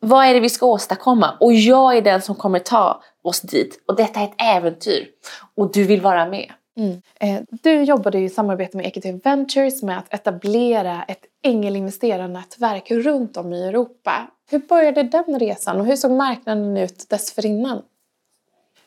vad 0.00 0.26
är 0.26 0.34
det 0.34 0.40
vi 0.40 0.48
ska 0.48 0.66
åstadkomma? 0.66 1.36
Och 1.40 1.52
jag 1.52 1.96
är 1.96 2.02
den 2.02 2.22
som 2.22 2.34
kommer 2.34 2.58
ta 2.58 3.02
oss 3.22 3.40
dit. 3.40 3.84
Och 3.86 3.96
detta 3.96 4.20
är 4.20 4.24
ett 4.24 4.34
äventyr. 4.38 5.08
Och 5.56 5.72
du 5.72 5.84
vill 5.84 6.00
vara 6.00 6.26
med. 6.26 6.52
Mm. 6.76 7.02
Eh, 7.20 7.42
du 7.50 7.82
jobbade 7.82 8.18
i 8.18 8.28
samarbete 8.28 8.76
med 8.76 8.86
Equity 8.86 9.12
Ventures 9.12 9.82
med 9.82 9.98
att 9.98 10.14
etablera 10.14 11.02
ett 11.02 11.24
ängelinvesterarnätverk 11.42 12.90
runt 12.90 13.36
om 13.36 13.52
i 13.52 13.68
Europa. 13.68 14.26
Hur 14.50 14.58
började 14.58 15.02
den 15.02 15.38
resan 15.38 15.80
och 15.80 15.86
hur 15.86 15.96
såg 15.96 16.10
marknaden 16.10 16.76
ut 16.76 17.06
dessförinnan? 17.08 17.82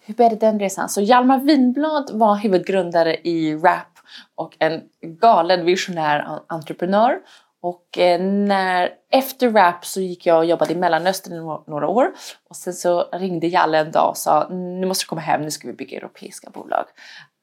Hur 0.06 0.14
började 0.14 0.36
den 0.36 0.60
resan? 0.60 0.90
Så 0.90 1.02
Hjalmar 1.02 1.40
Winblad 1.40 2.10
var 2.14 2.36
huvudgrundare 2.36 3.16
i 3.16 3.56
RAP 3.56 4.00
och 4.36 4.56
en 4.60 4.82
galen 5.02 5.66
visionär 5.66 6.40
entreprenör. 6.48 7.20
Och 7.62 7.98
eh, 7.98 8.22
när, 8.22 8.90
efter 9.12 9.50
RAP 9.50 9.86
så 9.86 10.02
gick 10.02 10.26
jag 10.26 10.38
och 10.38 10.46
jobbade 10.46 10.74
i 10.74 10.76
Mellanöstern 10.76 11.34
i 11.34 11.70
några 11.72 11.88
år. 11.88 12.14
Och 12.50 12.56
sen 12.56 12.74
så 12.74 13.02
ringde 13.02 13.48
Jalle 13.48 13.78
en 13.78 13.92
dag 13.92 14.10
och 14.10 14.18
sa 14.18 14.48
nu 14.50 14.88
måste 14.88 15.04
du 15.04 15.08
komma 15.08 15.22
hem, 15.22 15.42
nu 15.42 15.52
ska 15.52 15.68
vi 15.68 15.74
bygga 15.74 15.98
europeiska 15.98 16.50
bolag. 16.50 16.86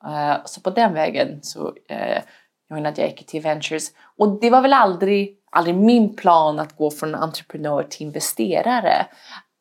Uh, 0.05 0.37
så 0.45 0.61
på 0.61 0.71
den 0.71 0.95
vägen 0.95 1.43
så 1.43 1.69
uh, 1.69 2.23
joinade 2.71 3.01
jag 3.01 3.11
Equity 3.11 3.41
Ventures. 3.41 3.89
Och 4.19 4.41
det 4.41 4.51
var 4.51 4.61
väl 4.61 4.73
aldrig, 4.73 5.37
aldrig 5.51 5.77
min 5.77 6.17
plan 6.17 6.59
att 6.59 6.77
gå 6.77 6.91
från 6.91 7.15
entreprenör 7.15 7.83
till 7.83 8.07
investerare. 8.07 9.07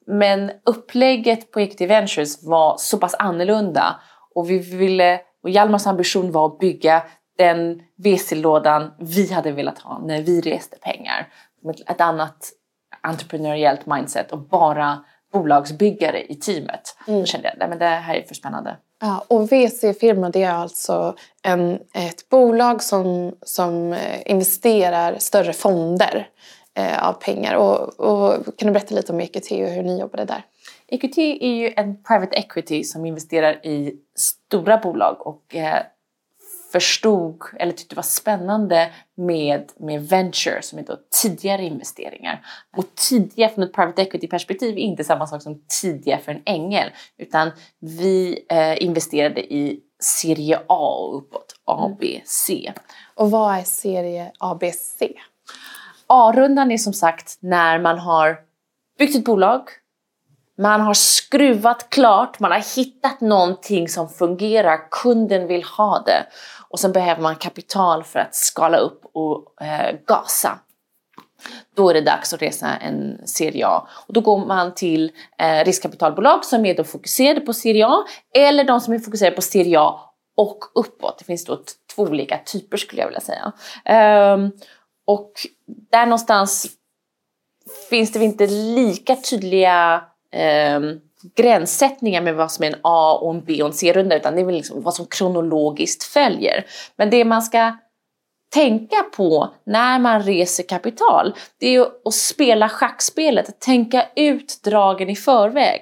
Men 0.07 0.51
upplägget 0.65 1.51
på 1.51 1.59
Equity 1.59 1.85
Ventures 1.85 2.43
var 2.43 2.75
så 2.77 2.97
pass 2.97 3.15
annorlunda 3.19 3.99
och 4.35 4.49
vi 4.49 4.59
ville, 4.59 5.21
och 5.43 5.49
Hjalmars 5.49 5.87
ambition 5.87 6.31
var 6.31 6.45
att 6.45 6.59
bygga 6.59 7.03
den 7.37 7.81
VC-lådan 7.95 8.91
vi 8.99 9.33
hade 9.33 9.51
velat 9.51 9.79
ha 9.79 9.99
när 9.99 10.21
vi 10.21 10.41
reste 10.41 10.77
pengar. 10.77 11.27
Ett 11.87 12.01
annat 12.01 12.51
entreprenöriellt 13.01 13.85
mindset 13.85 14.31
och 14.31 14.39
bara 14.39 15.03
bolagsbyggare 15.33 16.31
i 16.31 16.35
teamet. 16.35 16.97
Mm. 17.07 17.19
Då 17.19 17.25
kände 17.25 17.55
jag 17.59 17.71
att 17.73 17.79
det 17.79 17.85
här 17.85 18.15
är 18.15 18.23
för 18.23 18.35
spännande. 18.35 18.77
Ja, 19.01 19.25
och 19.27 19.51
VC-firma 19.51 20.29
det 20.29 20.43
är 20.43 20.53
alltså 20.53 21.15
en, 21.43 21.73
ett 21.93 22.29
bolag 22.29 22.83
som, 22.83 23.35
som 23.41 23.93
eh, 23.93 24.31
investerar 24.31 25.17
större 25.19 25.53
fonder 25.53 26.29
eh, 26.75 27.07
av 27.07 27.13
pengar. 27.13 27.55
Och, 27.55 27.99
och, 27.99 28.57
kan 28.57 28.67
du 28.67 28.71
berätta 28.71 28.95
lite 28.95 29.11
om 29.11 29.19
EQT 29.19 29.51
och 29.51 29.57
hur 29.57 29.83
ni 29.83 29.99
jobbade 29.99 30.25
där? 30.25 30.45
EQT 30.87 31.17
är 31.17 31.53
ju 31.53 31.73
en 31.75 32.03
private 32.03 32.35
equity 32.35 32.83
som 32.83 33.05
investerar 33.05 33.65
i 33.65 33.95
stora 34.15 34.77
bolag 34.77 35.27
och 35.27 35.55
eh, 35.55 35.81
förstod 36.71 37.41
eller 37.59 37.71
tyckte 37.71 37.95
var 37.95 38.03
spännande 38.03 38.91
med, 39.17 39.71
med 39.79 40.09
venture 40.09 40.61
som 40.61 40.79
är 40.79 40.83
då 40.83 40.97
tidigare 41.21 41.63
investeringar. 41.63 42.45
Och 42.77 42.95
tidiga 42.95 43.49
från 43.49 43.63
ett 43.63 43.73
private 43.73 44.01
equity 44.01 44.27
perspektiv 44.27 44.77
är 44.77 44.81
inte 44.81 45.03
samma 45.03 45.27
sak 45.27 45.41
som 45.41 45.61
tidiga 45.81 46.17
för 46.17 46.31
en 46.31 46.41
ängel 46.45 46.89
utan 47.17 47.51
vi 47.79 48.45
eh, 48.49 48.83
investerade 48.83 49.53
i 49.53 49.79
serie 49.99 50.59
A 50.67 50.95
och 50.95 51.17
uppåt, 51.17 51.55
A, 51.65 51.95
B, 51.99 52.21
C. 52.25 52.73
Och 53.15 53.31
vad 53.31 53.55
är 53.55 53.63
serie 53.63 54.31
A, 54.39 54.57
B, 54.59 54.71
C? 54.71 55.13
A-rundan 56.07 56.71
är 56.71 56.77
som 56.77 56.93
sagt 56.93 57.37
när 57.39 57.79
man 57.79 57.99
har 57.99 58.37
byggt 58.97 59.15
ett 59.15 59.25
bolag, 59.25 59.61
man 60.59 60.81
har 60.81 60.93
skruvat 60.93 61.89
klart, 61.89 62.39
man 62.39 62.51
har 62.51 62.75
hittat 62.75 63.21
någonting 63.21 63.89
som 63.89 64.09
fungerar, 64.09 64.91
kunden 64.91 65.47
vill 65.47 65.63
ha 65.63 66.03
det 66.05 66.25
och 66.69 66.79
sen 66.79 66.91
behöver 66.91 67.21
man 67.21 67.35
kapital 67.35 68.03
för 68.03 68.19
att 68.19 68.35
skala 68.35 68.77
upp 68.77 69.01
och 69.13 69.61
eh, 69.61 69.95
gasa. 70.07 70.59
Då 71.75 71.89
är 71.89 71.93
det 71.93 72.01
dags 72.01 72.33
att 72.33 72.41
resa 72.41 72.67
en 72.67 73.27
serie 73.27 73.67
A. 73.67 73.87
Och 74.07 74.13
då 74.13 74.21
går 74.21 74.45
man 74.45 74.73
till 74.73 75.11
eh, 75.37 75.65
riskkapitalbolag 75.65 76.45
som 76.45 76.65
är 76.65 76.75
då 76.75 76.83
fokuserade 76.83 77.41
på 77.41 77.53
serie 77.53 77.87
A 77.87 78.03
eller 78.35 78.63
de 78.63 78.81
som 78.81 78.93
är 78.93 78.99
fokuserade 78.99 79.35
på 79.35 79.41
serie 79.41 79.79
A 79.79 79.99
och 80.37 80.59
uppåt. 80.75 81.19
Det 81.19 81.25
finns 81.25 81.45
då 81.45 81.59
två 81.95 82.03
olika 82.03 82.37
typer 82.37 82.77
skulle 82.77 83.01
jag 83.01 83.07
vilja 83.07 83.21
säga. 83.21 83.51
Ehm, 83.85 84.51
och 85.05 85.31
där 85.91 86.05
någonstans 86.05 86.67
finns 87.89 88.11
det 88.11 88.23
inte 88.23 88.47
lika 88.47 89.15
tydliga 89.15 90.03
eh, 90.33 90.79
gränssättningar 91.35 92.21
med 92.21 92.35
vad 92.35 92.51
som 92.51 92.63
är 92.63 92.67
en 92.67 92.79
A 92.81 93.19
och 93.21 93.33
en 93.33 93.43
B 93.43 93.61
och 93.61 93.67
en 93.67 93.73
C-runda 93.73 94.15
utan 94.15 94.35
det 94.35 94.41
är 94.41 94.45
väl 94.45 94.55
liksom 94.55 94.81
vad 94.81 94.93
som 94.93 95.05
kronologiskt 95.05 96.03
följer. 96.03 96.65
Men 96.95 97.09
det 97.09 97.25
man 97.25 97.41
ska 97.41 97.77
tänka 98.53 99.03
på 99.15 99.53
när 99.63 99.99
man 99.99 100.23
reser 100.23 100.63
kapital 100.63 101.35
det 101.59 101.75
är 101.75 101.87
att 102.05 102.13
spela 102.13 102.69
schackspelet, 102.69 103.49
att 103.49 103.61
tänka 103.61 104.05
ut 104.15 104.63
dragen 104.63 105.09
i 105.09 105.15
förväg. 105.15 105.81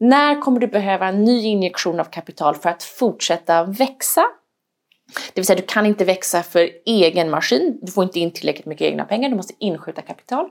När 0.00 0.40
kommer 0.40 0.60
du 0.60 0.66
behöva 0.66 1.08
en 1.08 1.24
ny 1.24 1.44
injektion 1.44 2.00
av 2.00 2.04
kapital 2.04 2.54
för 2.54 2.68
att 2.68 2.82
fortsätta 2.82 3.64
växa? 3.64 4.24
Det 5.32 5.40
vill 5.40 5.46
säga 5.46 5.56
du 5.56 5.66
kan 5.66 5.86
inte 5.86 6.04
växa 6.04 6.42
för 6.42 6.70
egen 6.86 7.30
maskin, 7.30 7.78
du 7.82 7.92
får 7.92 8.04
inte 8.04 8.20
in 8.20 8.30
tillräckligt 8.30 8.66
mycket 8.66 8.86
egna 8.86 9.04
pengar, 9.04 9.28
du 9.28 9.36
måste 9.36 9.54
inskjuta 9.58 10.02
kapital. 10.02 10.48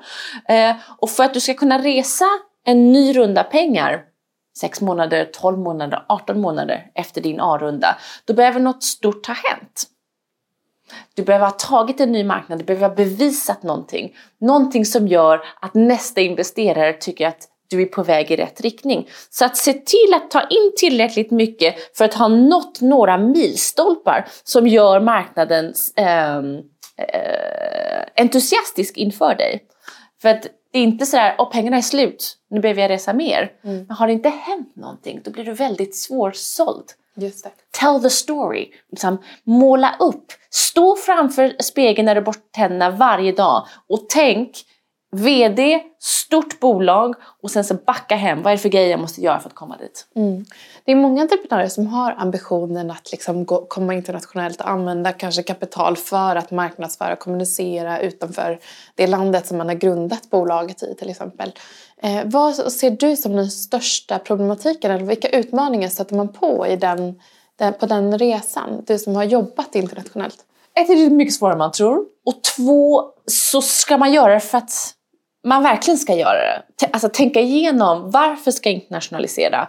Ehm, 0.48 0.76
och 0.98 1.10
för 1.10 1.24
att 1.24 1.34
du 1.34 1.40
ska 1.40 1.54
kunna 1.54 1.84
resa 1.84 2.26
en 2.68 2.92
ny 2.92 3.14
runda 3.14 3.44
pengar 3.44 4.04
6 4.58 4.82
månader, 4.82 5.30
12 5.34 5.58
månader, 5.58 6.06
18 6.10 6.42
månader 6.42 6.92
efter 6.96 7.22
din 7.22 7.40
A-runda, 7.40 7.98
då 8.26 8.34
behöver 8.34 8.60
något 8.60 8.84
stort 8.84 9.28
ha 9.28 9.34
hänt. 9.34 9.84
Du 11.16 11.24
behöver 11.24 11.46
ha 11.46 11.52
tagit 11.52 12.00
en 12.00 12.12
ny 12.12 12.24
marknad, 12.24 12.60
du 12.60 12.66
behöver 12.66 12.90
ha 12.90 12.96
bevisat 12.96 13.64
någonting. 13.64 14.16
Någonting 14.40 14.86
som 14.86 15.08
gör 15.08 15.42
att 15.62 15.74
nästa 15.74 16.22
investerare 16.22 16.94
tycker 16.94 17.28
att 17.28 17.48
du 17.70 17.82
är 17.82 17.86
på 17.86 18.04
väg 18.04 18.32
i 18.32 18.36
rätt 18.36 18.62
riktning. 18.62 19.10
Så 19.30 19.46
att 19.46 19.58
se 19.58 19.74
till 19.74 20.14
att 20.16 20.32
ta 20.32 20.42
in 20.42 20.74
tillräckligt 20.78 21.32
mycket 21.32 21.98
för 21.98 22.06
att 22.06 22.14
ha 22.14 22.28
nått 22.28 22.82
några 22.82 23.18
milstolpar 23.18 24.28
som 24.44 24.68
gör 24.68 25.00
marknaden 25.00 25.74
eh, 25.96 26.38
eh, 26.38 28.04
entusiastisk 28.16 28.98
inför 28.98 29.36
dig. 29.36 29.64
För 30.22 30.30
att 30.30 30.48
det 30.78 30.82
är 30.82 30.84
inte 30.84 31.06
sådär, 31.06 31.36
åh 31.38 31.50
pengarna 31.50 31.78
är 31.78 31.82
slut, 31.82 32.38
nu 32.50 32.60
behöver 32.60 32.82
jag 32.82 32.90
resa 32.92 33.14
mer. 33.14 33.52
Mm. 33.64 33.86
Men 33.88 33.98
har 33.98 34.08
det 34.08 34.14
inte 34.14 34.30
hänt 34.30 34.76
någonting, 34.76 35.22
då 35.24 35.32
blir 35.32 35.44
du 35.44 35.54
väldigt 35.54 35.96
svårsåld. 35.96 36.86
Just 37.16 37.44
det. 37.44 37.52
Tell 37.80 38.02
the 38.02 38.10
story. 38.10 38.72
Liksom, 38.92 39.18
måla 39.44 39.96
upp. 40.00 40.26
Stå 40.50 40.96
framför 40.96 41.56
spegeln 41.60 42.06
när 42.06 42.16
du 42.16 42.22
borstar 42.22 42.44
tänderna 42.52 42.90
varje 42.90 43.32
dag 43.32 43.68
och 43.88 44.06
tänk 44.10 44.52
VD, 45.12 45.84
stort 46.00 46.60
bolag 46.60 47.16
och 47.44 47.52
sen 47.52 47.64
så 47.64 47.74
backa 47.74 48.16
hem. 48.16 48.44
Vad 48.44 48.52
är 48.52 48.58
det 48.58 48.62
för 48.62 48.70
grejer 48.70 48.90
jag 48.92 49.00
måste 49.00 49.22
göra 49.22 49.40
för 49.40 49.50
att 49.50 49.56
komma 49.56 49.78
dit? 49.78 50.08
Mm. 50.16 50.46
Det 50.86 50.92
är 50.92 50.96
många 50.96 51.22
entreprenörer 51.22 51.68
som 51.68 51.88
har 51.88 52.16
ambitionen 52.18 52.92
att 52.92 53.12
liksom 53.12 53.46
gå, 53.46 53.66
komma 53.66 53.94
internationellt 53.94 54.62
och 54.62 54.70
använda 54.70 55.12
kanske 55.12 55.44
kapital 55.44 55.98
för 55.98 56.36
att 56.36 56.52
marknadsföra 56.52 57.14
och 57.14 57.20
kommunicera 57.20 58.00
utanför 58.00 58.60
det 58.96 59.08
landet 59.08 59.48
som 59.48 59.58
man 59.58 59.68
har 59.68 59.76
grundat 59.76 60.30
bolaget 60.30 60.84
i 60.84 60.96
till 60.96 61.10
exempel. 61.10 61.52
Eh, 62.02 62.22
vad 62.26 62.56
ser 62.56 62.92
du 62.92 63.16
som 63.16 63.36
den 63.36 63.52
största 63.52 64.20
problematiken 64.20 64.92
eller 64.92 65.06
vilka 65.06 65.30
utmaningar 65.30 65.90
stöter 65.90 66.16
man 66.16 66.28
på 66.28 66.68
i 66.68 66.76
den, 66.76 67.20
den, 67.56 67.74
på 67.74 67.86
den 67.86 68.18
resan? 68.18 68.84
Du 68.88 69.00
som 69.00 69.16
har 69.16 69.24
jobbat 69.24 69.76
internationellt. 69.76 70.38
Ett, 70.74 70.90
är 70.90 70.96
det 70.96 71.10
mycket 71.10 71.34
svårare 71.34 71.54
än 71.54 71.60
man 71.60 71.72
tror. 71.72 72.06
Och 72.26 72.44
två, 72.44 73.04
så 73.26 73.62
ska 73.62 73.98
man 73.98 74.14
göra 74.14 74.34
det 74.34 74.40
för 74.40 74.58
att 74.58 74.94
man 75.48 75.64
verkligen 75.64 75.98
ska 75.98 76.16
göra 76.16 76.40
det. 76.42 76.90
Alltså 76.92 77.10
tänka 77.10 77.40
igenom 77.40 78.12
varför 78.12 78.52
ska 78.52 78.70
jag 78.70 78.76
internationalisera? 78.76 79.68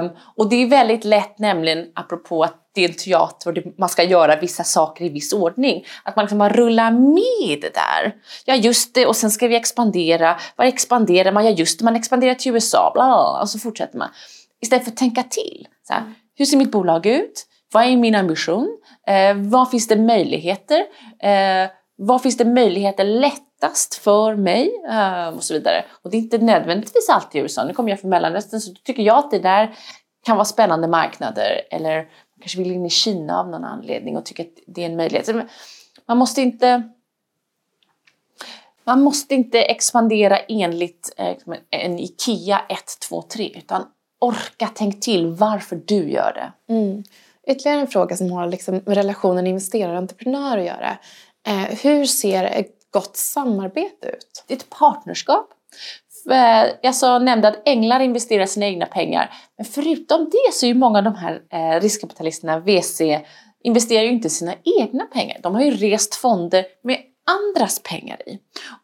Um, 0.00 0.10
och 0.36 0.48
det 0.48 0.56
är 0.56 0.66
väldigt 0.66 1.04
lätt 1.04 1.38
nämligen, 1.38 1.86
apropå 1.94 2.42
att 2.44 2.54
det 2.74 2.84
är 2.84 2.88
en 2.88 2.94
teater 2.94 3.50
och 3.50 3.78
man 3.78 3.88
ska 3.88 4.02
göra 4.02 4.36
vissa 4.36 4.64
saker 4.64 5.04
i 5.04 5.08
viss 5.08 5.32
ordning, 5.32 5.84
att 6.02 6.16
man 6.16 6.24
liksom 6.24 6.38
bara 6.38 6.52
rullar 6.52 6.90
med 6.90 7.60
det 7.60 7.74
där. 7.74 8.14
Ja 8.44 8.54
just 8.54 8.94
det, 8.94 9.06
och 9.06 9.16
sen 9.16 9.30
ska 9.30 9.48
vi 9.48 9.56
expandera. 9.56 10.38
Var 10.56 10.64
expanderar 10.64 11.32
man? 11.32 11.44
Ja 11.44 11.50
just 11.50 11.78
det, 11.78 11.84
man 11.84 11.96
expanderar 11.96 12.34
till 12.34 12.52
USA, 12.52 12.90
bla, 12.94 13.04
bla, 13.04 13.40
och 13.40 13.48
så 13.48 13.58
fortsätter 13.58 13.98
man. 13.98 14.08
Istället 14.62 14.84
för 14.84 14.90
att 14.90 14.96
tänka 14.96 15.22
till. 15.22 15.66
Så 15.86 15.92
här, 15.92 16.02
hur 16.34 16.44
ser 16.44 16.56
mitt 16.56 16.70
bolag 16.70 17.06
ut? 17.06 17.46
Vad 17.72 17.84
är 17.84 17.96
min 17.96 18.14
ambition? 18.14 18.78
Eh, 19.06 19.36
vad 19.36 19.70
finns 19.70 19.88
det 19.88 19.96
möjligheter? 19.96 20.78
Eh, 21.22 21.70
vad 21.96 22.22
finns 22.22 22.36
det 22.36 22.44
möjligheter 22.44 23.04
lätt 23.04 23.47
lättast 23.62 23.94
för 23.94 24.36
mig 24.36 24.72
eh, 24.88 25.28
och 25.28 25.42
så 25.42 25.54
vidare. 25.54 25.84
Och 26.02 26.10
det 26.10 26.16
är 26.16 26.18
inte 26.18 26.38
nödvändigtvis 26.38 27.08
alltid 27.08 27.38
i 27.38 27.42
USA. 27.42 27.64
Nu 27.64 27.74
kommer 27.74 27.90
jag 27.90 28.00
från 28.00 28.10
Mellanöstern 28.10 28.60
så 28.60 28.74
tycker 28.74 29.02
jag 29.02 29.18
att 29.18 29.30
det 29.30 29.38
där 29.38 29.74
kan 30.24 30.36
vara 30.36 30.44
spännande 30.44 30.88
marknader. 30.88 31.62
Eller 31.70 31.96
man 31.96 32.40
kanske 32.40 32.58
vill 32.58 32.72
in 32.72 32.86
i 32.86 32.90
Kina 32.90 33.40
av 33.40 33.48
någon 33.48 33.64
anledning 33.64 34.16
och 34.16 34.24
tycker 34.24 34.44
att 34.44 34.58
det 34.66 34.82
är 34.82 34.86
en 34.86 34.96
möjlighet. 34.96 35.28
Man 36.06 36.18
måste 36.18 36.40
inte 36.40 36.82
man 38.84 39.02
måste 39.02 39.34
inte 39.34 39.62
expandera 39.62 40.38
enligt 40.38 41.14
eh, 41.16 41.30
liksom 41.30 41.54
en 41.70 41.98
IKEA 41.98 42.60
1, 42.68 42.78
2, 43.08 43.22
3 43.22 43.52
utan 43.56 43.86
orka 44.20 44.70
tänk 44.74 45.00
till 45.00 45.26
varför 45.26 45.76
du 45.84 46.10
gör 46.10 46.32
det. 46.32 46.74
Mm. 46.74 47.04
Ytterligare 47.46 47.80
en 47.80 47.86
fråga 47.86 48.16
som 48.16 48.32
har 48.32 48.46
liksom 48.46 48.74
med 48.86 48.96
relationen 48.96 49.46
investerare 49.46 49.92
och 49.92 49.98
entreprenör 49.98 50.58
att 50.58 50.64
göra. 50.64 50.98
Eh, 51.46 51.78
hur 51.82 52.04
ser 52.04 52.44
gott 52.98 53.16
samarbete 53.16 54.08
ut? 54.08 54.44
Det 54.46 54.54
är 54.54 54.58
ett 54.58 54.70
partnerskap. 54.70 55.50
Eh, 56.30 56.70
jag 56.82 56.94
sa, 56.94 57.18
nämnde 57.18 57.48
att 57.48 57.68
änglar 57.68 58.00
investerar 58.00 58.46
sina 58.46 58.66
egna 58.66 58.86
pengar. 58.86 59.30
Men 59.56 59.66
förutom 59.66 60.24
det 60.24 60.52
så 60.52 60.66
är 60.66 60.68
ju 60.68 60.74
många 60.74 60.98
av 60.98 61.04
de 61.04 61.14
här 61.14 61.40
eh, 61.52 61.80
riskkapitalisterna, 61.80 62.58
VC, 62.58 63.00
investerar 63.62 64.02
ju 64.02 64.10
inte 64.10 64.30
sina 64.30 64.54
egna 64.80 65.04
pengar. 65.04 65.38
De 65.42 65.54
har 65.54 65.62
ju 65.62 65.70
rest 65.70 66.14
fonder 66.14 66.64
med 66.82 66.98
andras 67.26 67.82
pengar 67.82 68.28
i. 68.28 68.38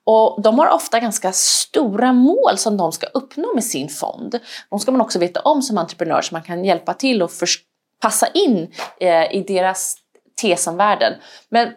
Och 0.05 0.43
de 0.43 0.59
har 0.59 0.69
ofta 0.69 1.01
ganska 1.01 1.33
stora 1.33 2.13
mål 2.13 2.59
som 2.59 2.77
de 2.77 2.93
ska 2.93 3.07
uppnå 3.07 3.55
med 3.55 3.65
sin 3.65 3.89
fond. 3.89 4.41
De 4.71 4.79
ska 4.79 4.93
man 4.93 5.01
också 5.01 5.19
veta 5.19 5.41
om 5.41 5.63
som 5.63 5.79
entreprenör 5.79 6.23
så 6.23 6.35
man 6.35 6.43
kan 6.43 6.65
hjälpa 6.65 6.95
till 6.95 7.23
och 7.23 7.31
passa 8.01 8.27
in 8.27 8.73
eh, 9.01 9.35
i 9.37 9.45
deras 9.49 9.97
tes 10.43 10.67
om 10.67 10.77
Men 11.49 11.73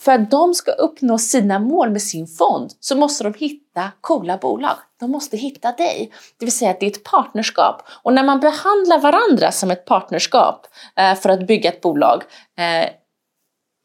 för 0.00 0.12
att 0.12 0.30
de 0.30 0.54
ska 0.54 0.72
uppnå 0.72 1.18
sina 1.18 1.58
mål 1.58 1.90
med 1.90 2.02
sin 2.02 2.26
fond 2.26 2.70
så 2.80 2.96
måste 2.96 3.24
de 3.24 3.34
hitta 3.34 3.90
coola 4.00 4.36
bolag. 4.36 4.76
De 5.00 5.10
måste 5.10 5.36
hitta 5.36 5.72
dig. 5.72 6.12
Det 6.38 6.44
vill 6.44 6.56
säga 6.56 6.70
att 6.70 6.80
det 6.80 6.86
är 6.86 6.90
ett 6.90 7.04
partnerskap. 7.04 7.82
Och 8.02 8.12
när 8.12 8.24
man 8.24 8.40
behandlar 8.40 9.00
varandra 9.00 9.52
som 9.52 9.70
ett 9.70 9.84
partnerskap 9.84 10.66
eh, 10.96 11.14
för 11.14 11.28
att 11.28 11.46
bygga 11.46 11.72
ett 11.72 11.80
bolag 11.80 12.22
eh, 12.58 12.90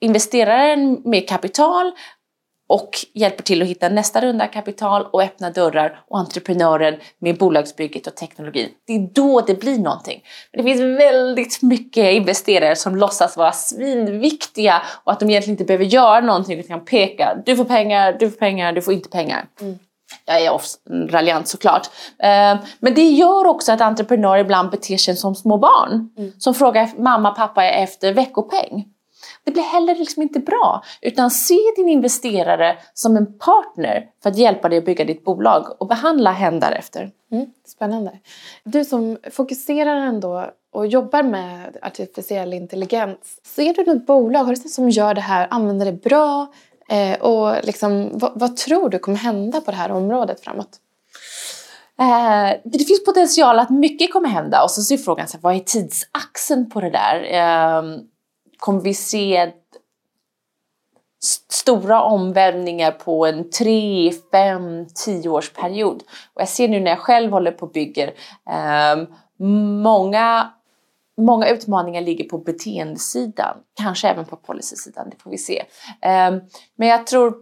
investeraren 0.01 1.01
med 1.06 1.30
kapital 1.30 1.91
och 2.67 2.89
hjälper 3.13 3.43
till 3.43 3.62
att 3.62 3.67
hitta 3.67 3.89
nästa 3.89 4.21
runda 4.21 4.47
kapital 4.47 5.08
och 5.12 5.23
öppna 5.23 5.49
dörrar 5.49 5.99
och 6.08 6.19
entreprenören 6.19 6.95
med 7.19 7.38
bolagsbygget 7.38 8.08
och 8.08 8.15
teknologin. 8.15 8.69
Det 8.88 8.93
är 8.93 9.10
då 9.13 9.41
det 9.41 9.60
blir 9.60 9.78
någonting. 9.80 10.23
Men 10.51 10.65
det 10.65 10.71
finns 10.71 10.99
väldigt 10.99 11.62
mycket 11.62 12.13
investerare 12.13 12.75
som 12.75 12.95
låtsas 12.95 13.38
vara 13.38 13.51
svinviktiga 13.51 14.82
och 15.04 15.12
att 15.12 15.19
de 15.19 15.30
egentligen 15.30 15.54
inte 15.54 15.65
behöver 15.65 15.86
göra 15.86 16.21
någonting 16.21 16.60
utan 16.60 16.78
kan 16.78 16.86
peka. 16.86 17.38
Du 17.45 17.56
får 17.56 17.65
pengar, 17.65 18.17
du 18.19 18.30
får 18.30 18.38
pengar, 18.38 18.73
du 18.73 18.82
får 18.82 18.93
inte 18.93 19.10
pengar. 19.10 19.45
Mm. 19.62 19.80
Jag 20.25 20.41
är 20.41 20.60
raljant 21.08 21.47
såklart. 21.47 21.88
Eh, 22.19 22.58
men 22.80 22.93
det 22.95 23.10
gör 23.10 23.45
också 23.47 23.71
att 23.71 23.82
entreprenörer 23.82 24.39
ibland 24.39 24.69
beter 24.69 24.97
sig 24.97 25.15
som 25.15 25.36
små 25.36 25.58
barn. 25.58 26.10
Mm. 26.17 26.32
Som 26.38 26.54
frågar 26.54 26.89
mamma 26.97 27.32
pappa 27.32 27.63
efter 27.65 28.13
veckopeng. 28.13 28.86
Det 29.45 29.51
blir 29.51 29.63
heller 29.63 29.95
liksom 29.95 30.21
inte 30.21 30.39
bra. 30.39 30.84
Utan 31.01 31.31
se 31.31 31.60
din 31.75 31.89
investerare 31.89 32.77
som 32.93 33.17
en 33.17 33.38
partner 33.38 34.10
för 34.23 34.29
att 34.29 34.38
hjälpa 34.38 34.69
dig 34.69 34.77
att 34.77 34.86
bygga 34.86 35.05
ditt 35.05 35.23
bolag 35.23 35.81
och 35.81 35.88
behandla 35.88 36.31
hen 36.31 36.60
därefter. 36.60 37.12
Mm, 37.31 37.45
spännande. 37.65 38.19
Du 38.63 38.86
som 38.86 39.17
fokuserar 39.31 39.95
ändå 39.95 40.45
och 40.71 40.88
jobbar 40.88 41.23
med 41.23 41.77
artificiell 41.81 42.53
intelligens. 42.53 43.39
Ser 43.43 43.73
du 43.73 43.93
något 43.93 44.05
bolag 44.05 44.43
har 44.43 44.55
du 44.55 44.69
som 44.69 44.89
gör 44.89 45.13
det 45.13 45.21
här, 45.21 45.47
använder 45.51 45.86
det 45.86 46.03
bra? 46.03 46.47
Eh, 46.89 47.21
och 47.21 47.65
liksom, 47.65 48.10
vad, 48.13 48.31
vad, 48.36 48.58
tror 48.58 48.89
du 48.89 48.99
kommer 48.99 49.17
hända 49.17 49.62
på 49.62 49.71
det 49.71 49.77
här 49.77 49.91
området 49.91 50.41
framåt? 50.41 50.79
Eh, 51.99 52.60
det 52.63 52.86
finns 52.86 53.05
potential 53.05 53.60
att 53.60 53.69
mycket 53.69 54.13
kommer 54.13 54.29
hända 54.29 54.63
och 54.63 54.71
så 54.71 54.93
är 54.93 54.97
frågan 54.97 55.27
så 55.27 55.38
här, 55.38 55.41
vad 55.41 55.55
är 55.55 55.60
tidsaxeln 55.60 56.69
på 56.69 56.81
det 56.81 56.89
där? 56.89 57.23
Eh, 57.34 57.84
kommer 58.65 58.82
vi 58.82 58.93
se 58.93 59.51
stora 61.49 62.01
omvälvningar 62.01 62.91
på 62.91 63.25
en 63.25 63.49
3, 63.49 64.12
5, 64.32 64.86
10 65.06 65.30
års 65.30 65.54
period. 65.54 66.04
Och 66.34 66.41
jag 66.41 66.49
ser 66.49 66.67
nu 66.67 66.80
när 66.80 66.91
jag 66.91 66.99
själv 66.99 67.32
håller 67.32 67.51
på 67.51 67.65
och 67.65 67.71
bygger, 67.71 68.08
eh, 68.49 69.08
många, 69.84 70.54
många 71.17 71.47
utmaningar 71.47 72.01
ligger 72.01 72.30
på 72.30 72.38
beteendesidan, 72.38 73.58
kanske 73.73 74.08
även 74.08 74.25
på 74.25 74.36
policysidan, 74.36 75.10
det 75.10 75.17
får 75.17 75.32
vi 75.32 75.38
se. 75.38 75.60
Eh, 76.01 76.32
men 76.75 76.88
jag 76.88 77.08
tror 77.08 77.36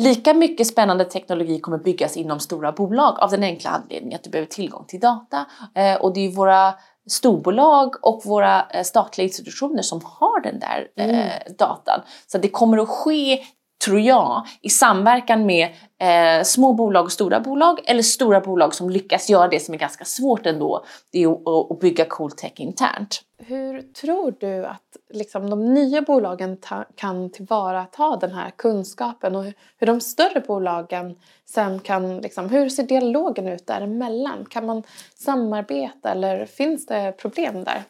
Lika 0.00 0.34
mycket 0.34 0.66
spännande 0.66 1.04
teknologi 1.04 1.60
kommer 1.60 1.78
byggas 1.78 2.16
inom 2.16 2.40
stora 2.40 2.72
bolag 2.72 3.20
av 3.20 3.30
den 3.30 3.42
enkla 3.42 3.70
anledningen 3.70 4.16
att 4.16 4.24
du 4.24 4.30
behöver 4.30 4.48
tillgång 4.48 4.84
till 4.88 5.00
data. 5.00 5.46
Eh, 5.74 5.94
och 5.94 6.14
det 6.14 6.20
är 6.20 6.30
våra 6.30 6.74
storbolag 7.08 7.94
och 8.02 8.22
våra 8.24 8.66
eh, 8.70 8.82
statliga 8.82 9.24
institutioner 9.24 9.82
som 9.82 10.00
har 10.04 10.42
den 10.42 10.58
där 10.58 10.88
mm. 10.96 11.16
eh, 11.16 11.52
datan. 11.58 12.00
Så 12.26 12.38
det 12.38 12.48
kommer 12.48 12.78
att 12.78 12.88
ske 12.88 13.44
tror 13.84 14.00
jag, 14.00 14.46
i 14.62 14.70
samverkan 14.70 15.46
med 15.46 15.68
eh, 15.98 16.44
små 16.44 16.72
bolag 16.72 17.04
och 17.04 17.12
stora 17.12 17.40
bolag 17.40 17.80
eller 17.84 18.02
stora 18.02 18.40
bolag 18.40 18.74
som 18.74 18.90
lyckas 18.90 19.30
göra 19.30 19.48
det 19.48 19.60
som 19.60 19.74
är 19.74 19.78
ganska 19.78 20.04
svårt 20.04 20.46
ändå, 20.46 20.84
det 21.12 21.22
är 21.22 21.32
att, 21.32 21.70
att 21.70 21.80
bygga 21.80 22.04
cool 22.04 22.30
tech 22.30 22.52
internt. 22.56 23.22
Hur 23.38 23.82
tror 23.82 24.34
du 24.40 24.66
att 24.66 24.96
liksom, 25.12 25.50
de 25.50 25.74
nya 25.74 26.02
bolagen 26.02 26.56
ta, 26.56 26.84
kan 26.94 27.30
tillvarata 27.30 28.16
den 28.16 28.32
här 28.32 28.50
kunskapen 28.50 29.36
och 29.36 29.44
hur 29.78 29.86
de 29.86 30.00
större 30.00 30.40
bolagen 30.40 31.16
sen 31.44 31.78
kan, 31.80 32.18
liksom, 32.18 32.48
hur 32.48 32.68
ser 32.68 32.82
dialogen 32.82 33.48
ut 33.48 33.66
däremellan? 33.66 34.46
Kan 34.50 34.66
man 34.66 34.82
samarbeta 35.14 36.10
eller 36.10 36.46
finns 36.46 36.86
det 36.86 37.12
problem 37.18 37.64
där? 37.64 37.82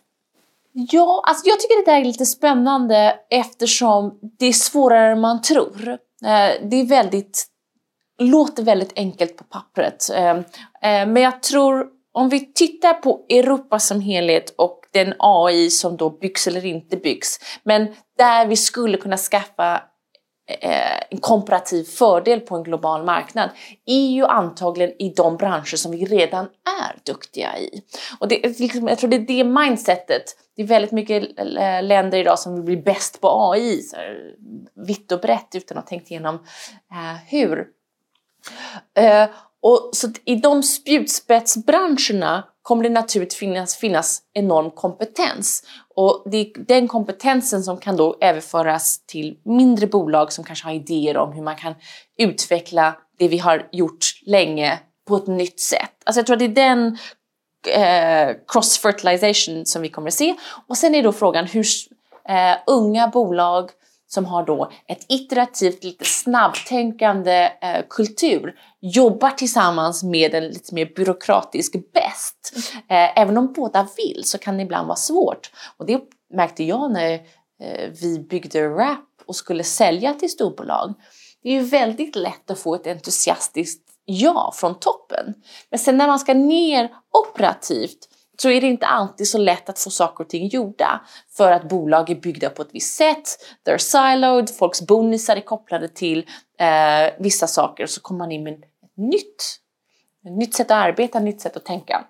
Ja, 0.73 1.23
alltså 1.27 1.49
jag 1.49 1.61
tycker 1.61 1.85
det 1.85 1.91
där 1.93 2.01
är 2.01 2.05
lite 2.05 2.27
spännande 2.27 3.17
eftersom 3.31 4.19
det 4.39 4.47
är 4.47 4.53
svårare 4.53 5.13
än 5.13 5.21
man 5.21 5.43
tror. 5.43 5.89
Eh, 6.25 6.69
det 6.69 6.77
är 6.77 6.87
väldigt, 6.87 7.47
låter 8.19 8.63
väldigt 8.63 8.93
enkelt 8.97 9.37
på 9.37 9.45
pappret. 9.45 10.11
Eh, 10.11 10.31
eh, 10.31 11.07
men 11.09 11.17
jag 11.17 11.43
tror 11.43 11.87
om 12.13 12.29
vi 12.29 12.53
tittar 12.53 12.95
på 12.95 13.27
Europa 13.29 13.79
som 13.79 14.01
helhet 14.01 14.55
och 14.59 14.81
den 14.93 15.15
AI 15.19 15.71
som 15.71 15.97
då 15.97 16.11
byggs 16.11 16.47
eller 16.47 16.67
inte 16.67 16.97
byggs, 16.97 17.39
men 17.63 17.87
där 18.19 18.47
vi 18.47 18.57
skulle 18.57 18.97
kunna 18.97 19.17
skaffa 19.17 19.83
Eh, 20.61 21.03
en 21.11 21.19
komparativ 21.19 21.85
fördel 21.85 22.41
på 22.41 22.57
en 22.57 22.63
global 22.63 23.05
marknad 23.05 23.51
är 23.87 24.11
ju 24.11 24.25
antagligen 24.25 25.03
i 25.03 25.13
de 25.17 25.37
branscher 25.37 25.77
som 25.77 25.93
vi 25.93 26.05
redan 26.05 26.45
är 26.81 27.13
duktiga 27.13 27.59
i. 27.59 27.83
Och 28.19 28.29
det, 28.29 28.61
liksom, 28.61 28.89
jag 28.89 28.99
tror 28.99 29.11
det 29.11 29.17
är 29.17 29.21
det 29.21 29.45
mindsetet 29.45 30.25
det 30.61 30.65
är 30.65 30.67
väldigt 30.67 30.93
mycket 30.93 31.39
eh, 31.39 31.83
länder 31.83 32.19
idag 32.19 32.39
som 32.39 32.55
vill 32.55 32.65
bli 32.65 32.77
bäst 32.77 33.21
på 33.21 33.53
AI, 33.53 33.83
så 33.83 33.97
här, 33.97 34.35
vitt 34.87 35.13
och 35.13 35.21
brett 35.21 35.55
utan 35.55 35.79
att 35.79 35.85
ha 35.85 35.89
tänkt 35.89 36.11
igenom 36.11 36.35
eh, 36.91 37.17
hur. 37.27 37.67
Eh, 38.95 39.29
och 39.63 39.91
så 39.93 40.09
I 40.25 40.37
de 40.37 40.63
spjutspetsbranscherna 40.63 42.45
kommer 42.63 42.85
det 42.85 42.91
naturligtvis 42.91 43.39
finnas, 43.39 43.77
finnas 43.77 44.23
enorm 44.33 44.71
kompetens. 44.71 45.63
Och 45.95 46.23
det 46.31 46.37
är 46.37 46.65
den 46.65 46.89
kompetensen 46.89 47.63
som 47.63 47.79
kan 47.79 47.97
då 47.97 48.17
överföras 48.21 49.07
till 49.07 49.39
mindre 49.45 49.87
bolag 49.87 50.33
som 50.33 50.45
kanske 50.45 50.67
har 50.67 50.75
idéer 50.75 51.17
om 51.17 51.33
hur 51.33 51.43
man 51.43 51.57
kan 51.57 51.75
utveckla 52.19 52.97
det 53.19 53.29
vi 53.29 53.39
har 53.39 53.69
gjort 53.73 54.07
länge 54.27 54.79
på 55.09 55.17
ett 55.17 55.27
nytt 55.27 55.61
sätt. 55.61 55.91
Alltså 56.05 56.19
jag 56.19 56.27
tror 56.27 56.35
att 56.35 56.55
det 56.55 56.63
är 56.63 56.69
den 56.69 56.99
eh, 57.69 58.37
cross-fertilization 58.47 59.67
som 59.67 59.83
vi 59.83 59.89
kommer 59.89 60.09
att 60.09 60.15
se. 60.15 60.35
Och 60.69 60.77
sen 60.77 60.95
är 60.95 61.03
då 61.03 61.13
frågan 61.13 61.47
hur 61.47 61.67
eh, 62.29 62.57
unga 62.67 63.09
bolag 63.09 63.71
som 64.13 64.25
har 64.25 64.47
då 64.47 64.71
ett 64.87 65.05
iterativt, 65.09 65.85
lite 65.85 66.05
snabbtänkande 66.05 67.53
eh, 67.63 67.85
kultur 67.91 68.55
jobbar 68.81 69.31
tillsammans 69.31 70.03
med 70.03 70.35
en 70.35 70.45
lite 70.49 70.75
mer 70.75 70.87
byråkratisk 70.97 71.93
bäst. 71.93 72.53
Eh, 72.89 73.19
även 73.21 73.39
om 73.39 73.53
båda 73.53 73.89
vill 73.97 74.23
så 74.25 74.39
kan 74.39 74.57
det 74.57 74.63
ibland 74.63 74.87
vara 74.87 74.97
svårt. 74.97 75.51
Och 75.77 75.87
det 75.87 76.01
märkte 76.35 76.65
jag 76.65 76.93
när 76.93 77.13
eh, 77.63 77.91
vi 78.01 78.19
byggde 78.19 78.69
Rap 78.69 78.99
och 79.27 79.37
skulle 79.37 79.65
sälja 79.65 80.15
till 80.15 80.31
storbolag. 80.31 80.95
Det 81.43 81.49
är 81.49 81.53
ju 81.53 81.61
väldigt 81.61 82.17
lätt 82.17 82.51
att 82.51 82.59
få 82.59 82.75
ett 82.75 82.87
entusiastiskt 82.87 83.83
ja 84.05 84.53
från 84.55 84.79
toppen. 84.79 85.35
Men 85.71 85.79
sen 85.79 85.97
när 85.97 86.07
man 86.07 86.19
ska 86.19 86.35
ner 86.35 86.89
operativt 87.13 88.09
så 88.43 88.51
är 88.51 88.61
det 88.61 88.67
inte 88.67 88.87
alltid 88.87 89.29
så 89.29 89.39
lätt 89.39 89.69
att 89.69 89.79
få 89.79 89.91
saker 89.91 90.25
och 90.25 90.31
ting 90.31 90.49
gjorda. 90.49 91.01
För 91.37 91.53
att 91.53 91.69
bolag 91.69 92.11
är 92.11 92.15
byggda 92.15 92.51
på 92.51 92.63
ett 92.63 92.69
visst 92.73 92.97
sätt, 92.97 93.39
they're 93.67 93.79
siloed, 93.79 94.57
folks 94.57 94.83
bonusar 94.83 95.37
är 95.37 95.41
kopplade 95.41 95.89
till 95.89 96.27
eh, 96.59 97.13
vissa 97.19 97.47
saker. 97.47 97.83
och 97.83 97.91
Så 97.91 98.01
kommer 98.01 98.19
man 98.19 98.33
in 98.33 98.43
med 98.43 98.53
ett 98.55 98.61
nytt, 98.97 99.59
ett 100.27 100.33
nytt 100.33 100.55
sätt 100.55 100.71
att 100.71 100.87
arbeta, 100.87 101.19
ett 101.19 101.25
nytt 101.25 101.41
sätt 101.41 101.57
att 101.57 101.65
tänka. 101.65 102.05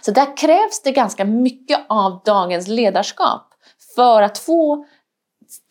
Så 0.00 0.10
där 0.10 0.36
krävs 0.36 0.82
det 0.82 0.92
ganska 0.92 1.24
mycket 1.24 1.86
av 1.88 2.22
dagens 2.24 2.68
ledarskap 2.68 3.54
för 3.94 4.22
att 4.22 4.38
få 4.38 4.86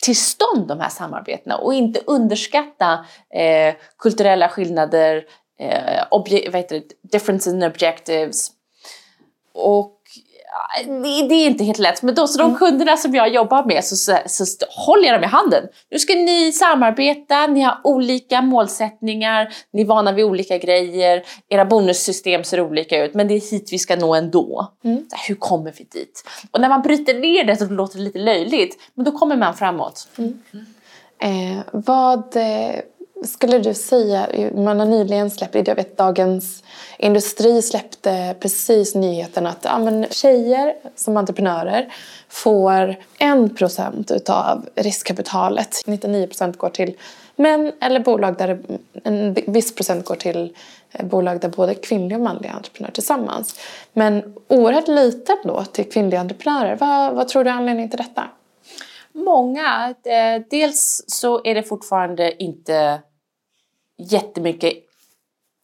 till 0.02 0.16
stånd 0.16 0.68
de 0.68 0.80
här 0.80 0.88
samarbetena 0.88 1.56
och 1.56 1.74
inte 1.74 2.00
underskatta 2.06 3.06
eh, 3.34 3.74
kulturella 3.98 4.48
skillnader, 4.48 5.24
eh, 5.58 6.04
vad 6.10 6.56
heter 6.56 6.74
det, 6.80 7.10
differences 7.12 7.54
in 7.54 7.62
objectives. 7.62 8.50
Och 9.54 9.94
det, 11.28 11.34
är 11.34 11.46
inte 11.46 11.64
helt 11.64 11.78
lätt, 11.78 12.02
men 12.02 12.14
då, 12.14 12.26
så 12.26 12.38
de 12.38 12.44
mm. 12.44 12.58
kunderna 12.58 12.96
som 12.96 13.14
jag 13.14 13.34
jobbar 13.34 13.64
med 13.64 13.84
så, 13.84 13.96
så, 13.96 14.46
så 14.46 14.66
håller 14.70 15.04
jag 15.08 15.14
dem 15.14 15.24
i 15.24 15.26
handen. 15.26 15.64
Nu 15.90 15.98
ska 15.98 16.14
ni 16.14 16.52
samarbeta, 16.52 17.46
ni 17.46 17.60
har 17.60 17.80
olika 17.84 18.42
målsättningar, 18.42 19.54
ni 19.72 19.82
är 19.82 19.86
vana 19.86 20.12
vid 20.12 20.24
olika 20.24 20.58
grejer, 20.58 21.22
era 21.48 21.64
bonussystem 21.64 22.44
ser 22.44 22.60
olika 22.60 23.04
ut, 23.04 23.14
men 23.14 23.28
det 23.28 23.34
är 23.34 23.50
hit 23.50 23.68
vi 23.72 23.78
ska 23.78 23.96
nå 23.96 24.14
ändå. 24.14 24.72
Mm. 24.84 25.06
Hur 25.28 25.34
kommer 25.34 25.72
vi 25.78 25.84
dit? 25.84 26.24
Och 26.50 26.60
när 26.60 26.68
man 26.68 26.82
bryter 26.82 27.14
ner 27.14 27.44
det 27.44 27.56
så 27.56 27.66
låter 27.66 27.98
det 27.98 28.04
lite 28.04 28.18
löjligt, 28.18 28.78
men 28.94 29.04
då 29.04 29.12
kommer 29.12 29.36
man 29.36 29.54
framåt. 29.54 30.08
Mm. 30.18 30.40
Eh, 31.18 31.64
vad 31.72 32.36
eh, 32.36 32.80
skulle 33.24 33.58
du 33.58 33.74
säga, 33.74 34.28
man 34.54 34.80
har 34.80 34.86
nyligen 34.86 35.30
släppt, 35.30 35.68
jag 35.68 35.74
vet 35.74 35.96
Dagens 35.96 36.63
Industri 37.04 37.62
släppte 37.62 38.36
precis 38.40 38.94
nyheten 38.94 39.46
att 39.46 39.58
ja, 39.64 39.78
men 39.78 40.06
tjejer 40.10 40.74
som 40.96 41.16
entreprenörer 41.16 41.94
får 42.28 42.96
1% 43.18 44.12
utav 44.12 44.68
riskkapitalet. 44.74 45.70
99% 45.86 46.56
går 46.56 46.68
till 46.68 46.96
män 47.36 47.72
eller 47.80 48.00
bolag 48.00 48.38
där 48.38 48.58
en 49.04 49.34
viss 49.34 49.74
procent 49.74 50.04
går 50.04 50.14
till 50.14 50.56
eh, 50.92 51.06
bolag 51.06 51.40
där 51.40 51.48
både 51.48 51.74
kvinnliga 51.74 52.18
och 52.18 52.24
manliga 52.24 52.52
entreprenörer 52.52 52.92
tillsammans. 52.92 53.60
Men 53.92 54.34
oerhört 54.48 54.88
lite 54.88 55.36
då 55.44 55.64
till 55.64 55.90
kvinnliga 55.90 56.20
entreprenörer. 56.20 56.76
Vad, 56.76 57.14
vad 57.14 57.28
tror 57.28 57.44
du 57.44 57.50
är 57.50 57.54
anledningen 57.54 57.90
till 57.90 57.98
detta? 57.98 58.24
Många. 59.12 59.94
Eh, 60.04 60.42
dels 60.50 61.04
så 61.06 61.44
är 61.44 61.54
det 61.54 61.62
fortfarande 61.62 62.42
inte 62.42 63.00
jättemycket 63.98 64.74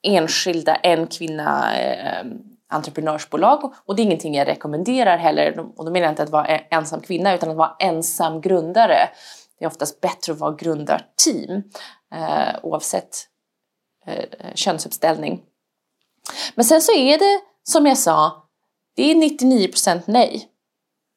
enskilda 0.03 0.75
en 0.75 1.07
kvinna 1.07 1.81
eh, 1.81 2.25
entreprenörsbolag 2.69 3.73
och 3.85 3.97
det 3.97 4.03
är 4.03 4.05
ingenting 4.05 4.35
jag 4.35 4.49
rekommenderar 4.49 5.17
heller. 5.17 5.59
Och 5.77 5.85
då 5.85 5.91
menar 5.91 6.05
jag 6.05 6.13
inte 6.13 6.23
att 6.23 6.31
vara 6.31 6.47
ensam 6.47 7.01
kvinna 7.01 7.35
utan 7.35 7.51
att 7.51 7.57
vara 7.57 7.77
ensam 7.79 8.41
grundare. 8.41 9.09
Det 9.59 9.65
är 9.65 9.69
oftast 9.69 10.01
bättre 10.01 10.33
att 10.33 10.39
vara 10.39 10.55
grundarteam 10.55 11.63
eh, 12.15 12.55
oavsett 12.63 13.17
eh, 14.07 14.55
könsuppställning. 14.55 15.43
Men 16.55 16.65
sen 16.65 16.81
så 16.81 16.93
är 16.93 17.19
det 17.19 17.41
som 17.63 17.87
jag 17.87 17.99
sa, 17.99 18.49
det 18.97 19.11
är 19.11 19.15
99% 19.15 20.03
nej 20.07 20.49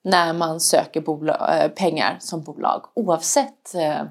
när 0.03 0.33
man 0.33 0.59
söker 0.59 1.01
bolag, 1.01 1.63
eh, 1.63 1.67
pengar 1.69 2.17
som 2.19 2.41
bolag 2.41 2.85
oavsett. 2.95 3.75
Eh. 3.75 4.01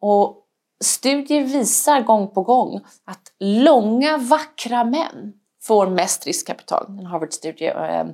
Och 0.00 0.36
studier 0.84 1.42
visar 1.42 2.00
gång 2.00 2.28
på 2.28 2.42
gång 2.42 2.80
att 3.04 3.29
långa, 3.40 4.18
vackra 4.18 4.84
män 4.84 5.32
får 5.62 5.86
mest 5.86 6.26
riskkapital. 6.26 6.86
En 6.88 7.06
Harvard-studie 7.06 7.68
eh, 7.68 8.04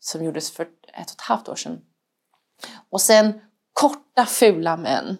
som 0.00 0.24
gjordes 0.24 0.50
för 0.50 0.62
ett 0.62 0.70
och 0.94 1.16
ett 1.16 1.20
halvt 1.20 1.48
år 1.48 1.54
sedan. 1.54 1.80
Och 2.90 3.00
sen 3.00 3.40
korta, 3.72 4.26
fula 4.26 4.76
män 4.76 5.18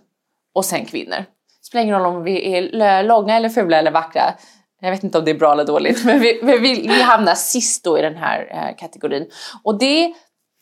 och 0.55 0.65
sen 0.65 0.87
kvinnor. 0.87 1.17
Det 1.17 1.67
spelar 1.67 1.83
ingen 1.83 1.99
roll 1.99 2.17
om 2.17 2.23
vi 2.23 2.55
är 2.55 3.03
långa 3.03 3.37
eller 3.37 3.49
fula 3.49 3.79
eller 3.79 3.91
vackra. 3.91 4.35
Jag 4.81 4.91
vet 4.91 5.05
inte 5.05 5.19
om 5.19 5.25
det 5.25 5.31
är 5.31 5.39
bra 5.39 5.53
eller 5.53 5.65
dåligt, 5.65 6.05
men 6.05 6.21
vi, 6.21 6.41
vi, 6.43 6.89
vi 6.89 7.03
hamnar 7.03 7.35
sist 7.35 7.85
då 7.85 7.99
i 7.99 8.03
den 8.03 8.17
här 8.17 8.49
eh, 8.51 8.77
kategorin. 8.77 9.31
Och 9.63 9.79
det, 9.79 10.15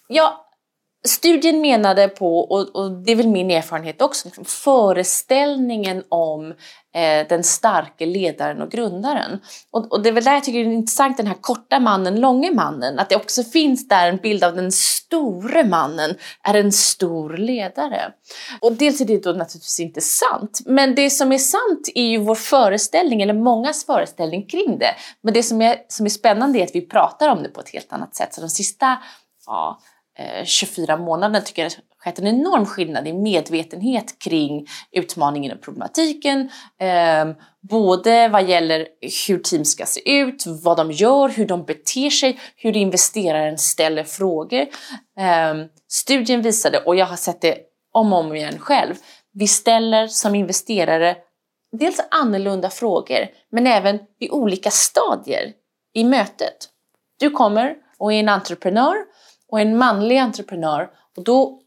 ja, 0.08 0.49
studien 1.04 1.60
menade 1.60 2.08
på, 2.08 2.38
och, 2.40 2.92
det 2.92 3.12
är 3.12 3.16
väl 3.16 3.28
min 3.28 3.50
erfarenhet 3.50 4.02
också, 4.02 4.28
liksom 4.28 4.44
föreställningen 4.44 6.02
om 6.08 6.50
eh, 6.94 7.26
den 7.28 7.44
starke 7.44 8.06
ledaren 8.06 8.62
och 8.62 8.70
grundaren. 8.70 9.40
Och, 9.70 9.92
och, 9.92 10.02
det 10.02 10.08
är 10.08 10.12
väl 10.12 10.24
där 10.24 10.34
jag 10.34 10.44
tycker 10.44 10.64
det 10.64 10.70
är 10.70 10.72
intressant, 10.72 11.16
den 11.16 11.26
här 11.26 11.36
korta 11.40 11.80
mannen, 11.80 12.20
långe 12.20 12.50
mannen, 12.52 12.98
att 12.98 13.08
det 13.08 13.16
också 13.16 13.44
finns 13.44 13.88
där 13.88 14.08
en 14.08 14.16
bild 14.16 14.44
av 14.44 14.56
den 14.56 14.72
store 14.72 15.64
mannen 15.64 16.14
är 16.42 16.54
en 16.54 16.72
stor 16.72 17.36
ledare. 17.36 18.12
Och 18.60 18.72
dels 18.72 19.00
är 19.00 19.04
det 19.04 19.24
då 19.24 19.30
naturligtvis 19.30 19.80
inte 19.80 20.00
sant, 20.00 20.60
men 20.66 20.94
det 20.94 21.10
som 21.10 21.32
är 21.32 21.38
sant 21.38 21.88
är 21.94 22.04
ju 22.04 22.18
vår 22.18 22.34
föreställning, 22.34 23.22
eller 23.22 23.34
mångas 23.34 23.86
föreställning 23.86 24.46
kring 24.46 24.78
det. 24.78 24.94
Men 25.22 25.34
det 25.34 25.42
som 25.42 25.62
är, 25.62 25.76
som 25.88 26.06
är 26.06 26.10
spännande 26.10 26.58
är 26.58 26.62
att 26.64 26.74
vi 26.74 26.80
pratar 26.80 27.28
om 27.28 27.42
det 27.42 27.48
på 27.48 27.60
ett 27.60 27.68
helt 27.68 27.92
annat 27.92 28.14
sätt. 28.14 28.34
Så 28.34 28.40
de 28.40 28.48
sista 28.48 28.98
ja, 29.46 29.80
Eh, 30.20 30.44
24 30.44 30.96
månader 30.96 31.20
månaderna 31.20 31.40
tycker 31.40 31.62
jag 31.62 31.72
det 31.72 31.76
har 31.76 32.04
skett 32.04 32.18
en 32.18 32.26
enorm 32.26 32.66
skillnad 32.66 33.08
i 33.08 33.12
medvetenhet 33.12 34.18
kring 34.18 34.66
utmaningen 34.92 35.52
och 35.52 35.62
problematiken. 35.62 36.50
Ehm, 36.80 37.34
både 37.60 38.28
vad 38.28 38.48
gäller 38.48 38.86
hur 39.28 39.38
team 39.38 39.64
ska 39.64 39.86
se 39.86 40.10
ut, 40.12 40.44
vad 40.46 40.76
de 40.76 40.92
gör, 40.92 41.28
hur 41.28 41.46
de 41.46 41.64
beter 41.64 42.10
sig, 42.10 42.38
hur 42.56 42.76
investeraren 42.76 43.58
ställer 43.58 44.04
frågor. 44.04 44.66
Ehm, 45.18 45.66
studien 45.88 46.42
visade, 46.42 46.78
och 46.78 46.96
jag 46.96 47.06
har 47.06 47.16
sett 47.16 47.40
det 47.40 47.58
om 47.92 48.12
och 48.12 48.18
om 48.18 48.34
igen 48.34 48.58
själv, 48.58 48.94
vi 49.32 49.48
ställer 49.48 50.06
som 50.06 50.34
investerare 50.34 51.16
dels 51.78 52.00
annorlunda 52.10 52.70
frågor, 52.70 53.28
men 53.52 53.66
även 53.66 53.98
i 54.20 54.30
olika 54.30 54.70
stadier 54.70 55.52
i 55.94 56.04
mötet. 56.04 56.68
Du 57.18 57.30
kommer 57.30 57.74
och 57.98 58.12
är 58.12 58.20
en 58.20 58.28
entreprenör 58.28 58.96
och 59.50 59.60
en 59.60 59.78
manlig 59.78 60.18
entreprenör. 60.18 60.90
Och 61.16 61.24
då 61.24 61.60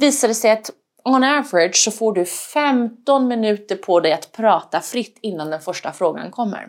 visar 0.00 0.28
det 0.28 0.34
sig 0.34 0.50
att 0.50 0.70
on 1.04 1.24
average 1.24 1.76
så 1.76 1.90
får 1.90 2.12
du 2.12 2.24
15 2.24 3.28
minuter 3.28 3.76
på 3.76 4.00
dig 4.00 4.12
att 4.12 4.32
prata 4.32 4.80
fritt 4.80 5.18
innan 5.22 5.50
den 5.50 5.60
första 5.60 5.92
frågan 5.92 6.30
kommer. 6.30 6.68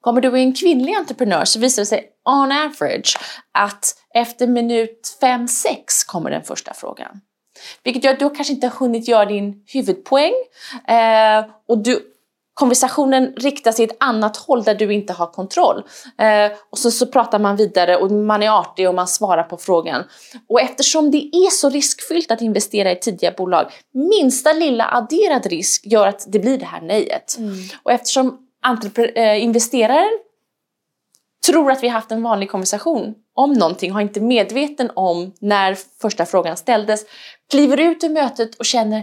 Kommer 0.00 0.20
du 0.20 0.38
en 0.38 0.54
kvinnlig 0.54 0.94
entreprenör 0.94 1.44
så 1.44 1.60
visar 1.60 1.82
det 1.82 1.86
sig 1.86 2.10
on 2.24 2.52
average 2.52 3.18
att 3.52 3.94
efter 4.14 4.46
minut 4.46 5.18
5-6 5.22 5.46
kommer 6.06 6.30
den 6.30 6.42
första 6.42 6.74
frågan. 6.74 7.20
Vilket 7.82 8.04
gör 8.04 8.12
att 8.12 8.18
du 8.18 8.30
kanske 8.30 8.54
inte 8.54 8.66
har 8.66 8.74
hunnit 8.74 9.08
göra 9.08 9.24
din 9.24 9.64
huvudpoäng 9.66 10.32
eh, 10.88 11.44
och 11.68 11.78
du 11.78 12.14
konversationen 12.58 13.32
riktar 13.36 13.72
sig 13.72 13.84
ett 13.84 13.96
annat 14.00 14.36
håll 14.36 14.62
där 14.62 14.74
du 14.74 14.94
inte 14.94 15.12
har 15.12 15.26
kontroll. 15.26 15.82
Eh, 16.18 16.52
och 16.70 16.78
så, 16.78 16.90
så 16.90 17.06
pratar 17.06 17.38
man 17.38 17.56
vidare 17.56 17.96
och 17.96 18.10
man 18.10 18.42
är 18.42 18.50
artig 18.50 18.88
och 18.88 18.94
man 18.94 19.08
svarar 19.08 19.42
på 19.42 19.56
frågan. 19.56 20.04
Och 20.48 20.60
eftersom 20.60 21.10
det 21.10 21.30
är 21.32 21.50
så 21.50 21.70
riskfyllt 21.70 22.30
att 22.30 22.40
investera 22.40 22.92
i 22.92 22.96
tidiga 22.96 23.32
bolag, 23.32 23.72
minsta 23.92 24.52
lilla 24.52 24.90
adderad 24.92 25.46
risk 25.46 25.86
gör 25.86 26.06
att 26.06 26.24
det 26.32 26.38
blir 26.38 26.58
det 26.58 26.66
här 26.66 26.80
nejet. 26.80 27.36
Mm. 27.38 27.54
Och 27.82 27.92
eftersom 27.92 28.38
äh, 29.14 29.42
investeraren 29.44 30.18
tror 31.46 31.70
att 31.70 31.82
vi 31.82 31.88
har 31.88 31.94
haft 31.94 32.12
en 32.12 32.22
vanlig 32.22 32.50
konversation 32.50 33.14
om 33.34 33.52
någonting, 33.52 33.92
har 33.92 34.00
inte 34.00 34.20
medveten 34.20 34.90
om 34.94 35.32
när 35.40 35.76
första 36.00 36.26
frågan 36.26 36.56
ställdes, 36.56 37.04
kliver 37.50 37.80
ut 37.80 38.04
ur 38.04 38.08
mötet 38.08 38.54
och 38.54 38.64
känner, 38.64 38.96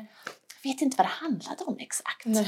jag 0.64 0.72
vet 0.72 0.82
inte 0.82 0.98
vad 0.98 1.06
det 1.06 1.12
handlade 1.12 1.64
om 1.66 1.76
exakt. 1.80 2.26
Nej. 2.26 2.48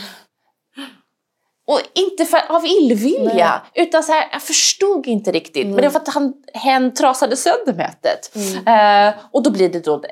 Och 1.67 1.81
inte 1.93 2.25
för, 2.25 2.51
av 2.51 2.65
illvilja, 2.65 3.61
nej. 3.73 3.85
utan 3.87 4.03
så 4.03 4.11
här, 4.11 4.27
jag 4.31 4.41
förstod 4.41 5.07
inte 5.07 5.31
riktigt. 5.31 5.63
Mm. 5.63 5.69
Men 5.69 5.81
det 5.81 5.87
var 5.87 5.91
för 5.91 5.99
att 5.99 6.13
han, 6.13 6.33
hen 6.53 6.93
trasade 6.93 7.35
sönder 7.35 7.73
mötet. 7.73 8.35
Mm. 8.35 9.07
Eh, 9.07 9.15
och 9.31 9.43
då 9.43 9.49
blir 9.49 9.69
det 9.69 9.79
då 9.79 10.03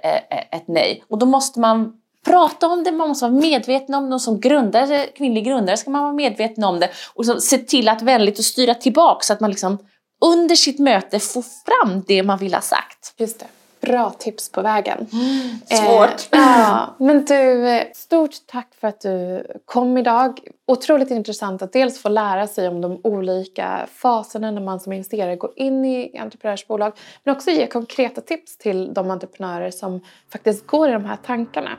ett, 0.51 0.67
nej. 0.67 1.03
Och 1.09 1.17
då 1.17 1.25
måste 1.25 1.59
man 1.59 1.93
prata 2.25 2.67
om 2.67 2.83
det, 2.83 2.91
man 2.91 3.07
måste 3.07 3.25
vara 3.25 3.41
medveten 3.41 3.95
om 3.95 4.09
det. 4.09 4.15
Och 4.15 4.21
som 4.21 4.39
grundare, 4.39 5.05
kvinnlig 5.05 5.45
grundare 5.45 5.77
ska 5.77 5.89
man 5.89 6.03
vara 6.03 6.13
medveten 6.13 6.63
om 6.63 6.79
det. 6.79 6.89
Och 7.13 7.25
så 7.25 7.39
se 7.39 7.57
till 7.57 7.89
att 7.89 8.01
vänligt 8.01 8.39
och 8.39 8.45
styra 8.45 8.73
tillbaka 8.73 9.23
så 9.23 9.33
att 9.33 9.39
man 9.39 9.49
liksom 9.49 9.77
under 10.25 10.55
sitt 10.55 10.79
möte 10.79 11.19
får 11.19 11.41
fram 11.41 12.03
det 12.07 12.23
man 12.23 12.37
vill 12.37 12.53
ha 12.53 12.61
sagt. 12.61 13.13
Just 13.17 13.39
det 13.39 13.45
bra 13.85 14.09
tips 14.09 14.51
på 14.51 14.61
vägen. 14.61 15.07
Mm, 15.13 15.59
svårt. 15.85 16.33
Eh, 16.33 16.39
ja, 16.39 16.95
men 16.99 17.25
du, 17.25 17.81
stort 17.95 18.35
tack 18.45 18.67
för 18.79 18.87
att 18.87 19.01
du 19.01 19.45
kom 19.65 19.97
idag. 19.97 20.39
Otroligt 20.67 21.11
intressant 21.11 21.61
att 21.61 21.73
dels 21.73 22.01
få 22.01 22.09
lära 22.09 22.47
sig 22.47 22.67
om 22.67 22.81
de 22.81 23.01
olika 23.03 23.87
faserna 23.93 24.51
när 24.51 24.61
man 24.61 24.79
som 24.79 24.93
investerare 24.93 25.35
går 25.35 25.51
in 25.55 25.85
i 25.85 26.17
entreprenörsbolag. 26.17 26.93
Men 27.23 27.35
också 27.35 27.51
ge 27.51 27.67
konkreta 27.67 28.21
tips 28.21 28.57
till 28.57 28.93
de 28.93 29.11
entreprenörer 29.11 29.71
som 29.71 30.01
faktiskt 30.31 30.67
går 30.67 30.89
i 30.89 30.91
de 30.91 31.05
här 31.05 31.17
tankarna. 31.25 31.71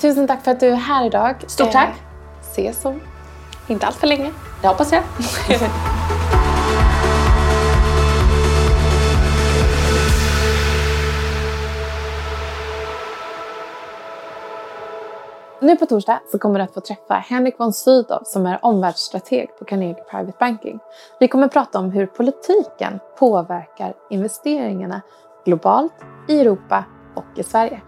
Tusen 0.00 0.26
tack 0.26 0.44
för 0.44 0.50
att 0.50 0.60
du 0.60 0.68
är 0.68 0.74
här 0.74 1.06
idag. 1.06 1.36
Stort 1.46 1.72
tack. 1.72 1.88
Eh, 1.88 2.40
ses 2.40 2.84
om 2.84 3.00
inte 3.68 3.86
allt 3.86 3.96
för 3.96 4.06
länge. 4.06 4.32
Det 4.62 4.68
hoppas 4.68 4.92
jag. 4.92 5.02
Nu 15.60 15.76
på 15.76 15.86
torsdag 15.86 16.20
så 16.32 16.38
kommer 16.38 16.58
du 16.58 16.64
att 16.64 16.74
få 16.74 16.80
träffa 16.80 17.14
Henrik 17.14 17.54
von 17.58 17.72
Sydow 17.72 18.22
som 18.24 18.46
är 18.46 18.58
omvärldsstrateg 18.62 19.48
på 19.58 19.64
Carnegie 19.64 20.04
Private 20.10 20.36
Banking. 20.40 20.78
Vi 21.20 21.28
kommer 21.28 21.46
att 21.46 21.52
prata 21.52 21.78
om 21.78 21.90
hur 21.90 22.06
politiken 22.06 22.98
påverkar 23.18 23.94
investeringarna 24.10 25.00
globalt, 25.44 25.92
i 26.28 26.40
Europa 26.40 26.84
och 27.14 27.38
i 27.38 27.42
Sverige. 27.42 27.80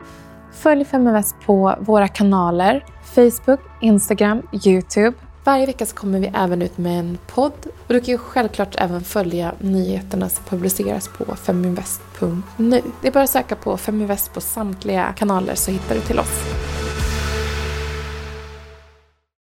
Följ 0.53 0.85
Feminvest 0.85 1.37
på 1.47 1.75
våra 1.81 2.09
kanaler 2.09 2.85
Facebook, 3.15 3.61
Instagram, 3.81 4.43
Youtube. 4.67 5.17
Varje 5.45 5.67
vecka 5.67 5.87
så 5.87 5.97
kommer 5.97 6.19
vi 6.21 6.33
även 6.35 6.63
ut 6.63 6.79
med 6.79 6.99
en 6.99 7.19
podd 7.27 7.67
och 7.87 7.95
du 7.95 8.01
kan 8.01 8.13
ju 8.13 8.19
självklart 8.19 8.75
även 8.79 9.01
följa 9.01 9.53
nyheterna 9.59 10.29
som 10.29 10.45
publiceras 10.45 11.09
på 11.09 11.37
feminvest.nu. 11.37 12.83
Det 13.03 13.09
är 13.09 13.13
bara 13.13 13.25
att 13.25 13.31
söka 13.31 13.57
på 13.57 13.77
Feminvest 13.77 14.35
på 14.35 14.41
samtliga 14.41 15.13
kanaler 15.17 15.55
så 15.55 15.71
hittar 15.71 15.95
du 15.95 16.01
till 16.01 16.19
oss. 16.19 16.68